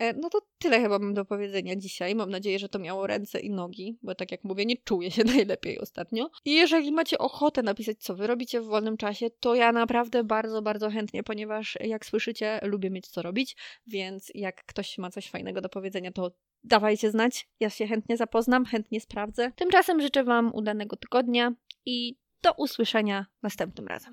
E, 0.00 0.12
no 0.12 0.30
to 0.30 0.40
tyle 0.58 0.80
chyba 0.80 0.98
mam 0.98 1.14
do 1.14 1.24
powiedzenia 1.24 1.76
dzisiaj. 1.76 2.14
Mam 2.14 2.30
nadzieję, 2.30 2.58
że 2.58 2.68
to 2.68 2.78
miało 2.78 3.06
ręce 3.06 3.40
i 3.40 3.50
nogi, 3.50 3.98
bo 4.02 4.14
tak 4.14 4.32
jak 4.32 4.44
mówię, 4.44 4.66
nie 4.66 4.76
czuję 4.76 5.10
się 5.10 5.24
najlepiej 5.34 5.78
ostatnio. 5.78 6.30
I 6.44 6.54
jeżeli 6.54 6.92
macie 6.92 7.18
ochotę 7.18 7.62
napisać, 7.62 7.98
co 7.98 8.14
wy 8.16 8.26
robicie 8.26 8.60
w 8.60 8.64
wolnym 8.64 8.96
czasie, 8.96 9.30
to 9.30 9.54
ja 9.54 9.72
naprawdę 9.72 10.24
bardzo, 10.24 10.62
bardzo 10.62 10.90
chętnie, 10.90 11.22
ponieważ 11.22 11.78
jak 11.80 12.06
słyszycie, 12.06 12.60
lubię 12.62 12.90
mieć 12.90 13.08
co 13.08 13.22
robić, 13.22 13.56
więc 13.86 14.32
jak 14.34 14.64
ktoś 14.64 14.98
ma 14.98 15.10
coś 15.10 15.30
fajnego 15.30 15.60
do 15.60 15.68
powiedzenia, 15.68 16.12
to 16.12 16.32
dawajcie 16.64 17.10
znać. 17.10 17.48
Ja 17.60 17.70
się 17.70 17.86
chętnie 17.86 18.16
zapoznam, 18.16 18.64
chętnie 18.64 19.00
sprawdzę. 19.00 19.52
Tymczasem 19.56 20.00
życzę 20.00 20.24
Wam 20.24 20.50
udanego 20.54 20.96
tygodnia 20.96 21.52
i 21.86 22.16
do 22.42 22.52
usłyszenia 22.52 23.26
następnym 23.42 23.88
razem. 23.88 24.08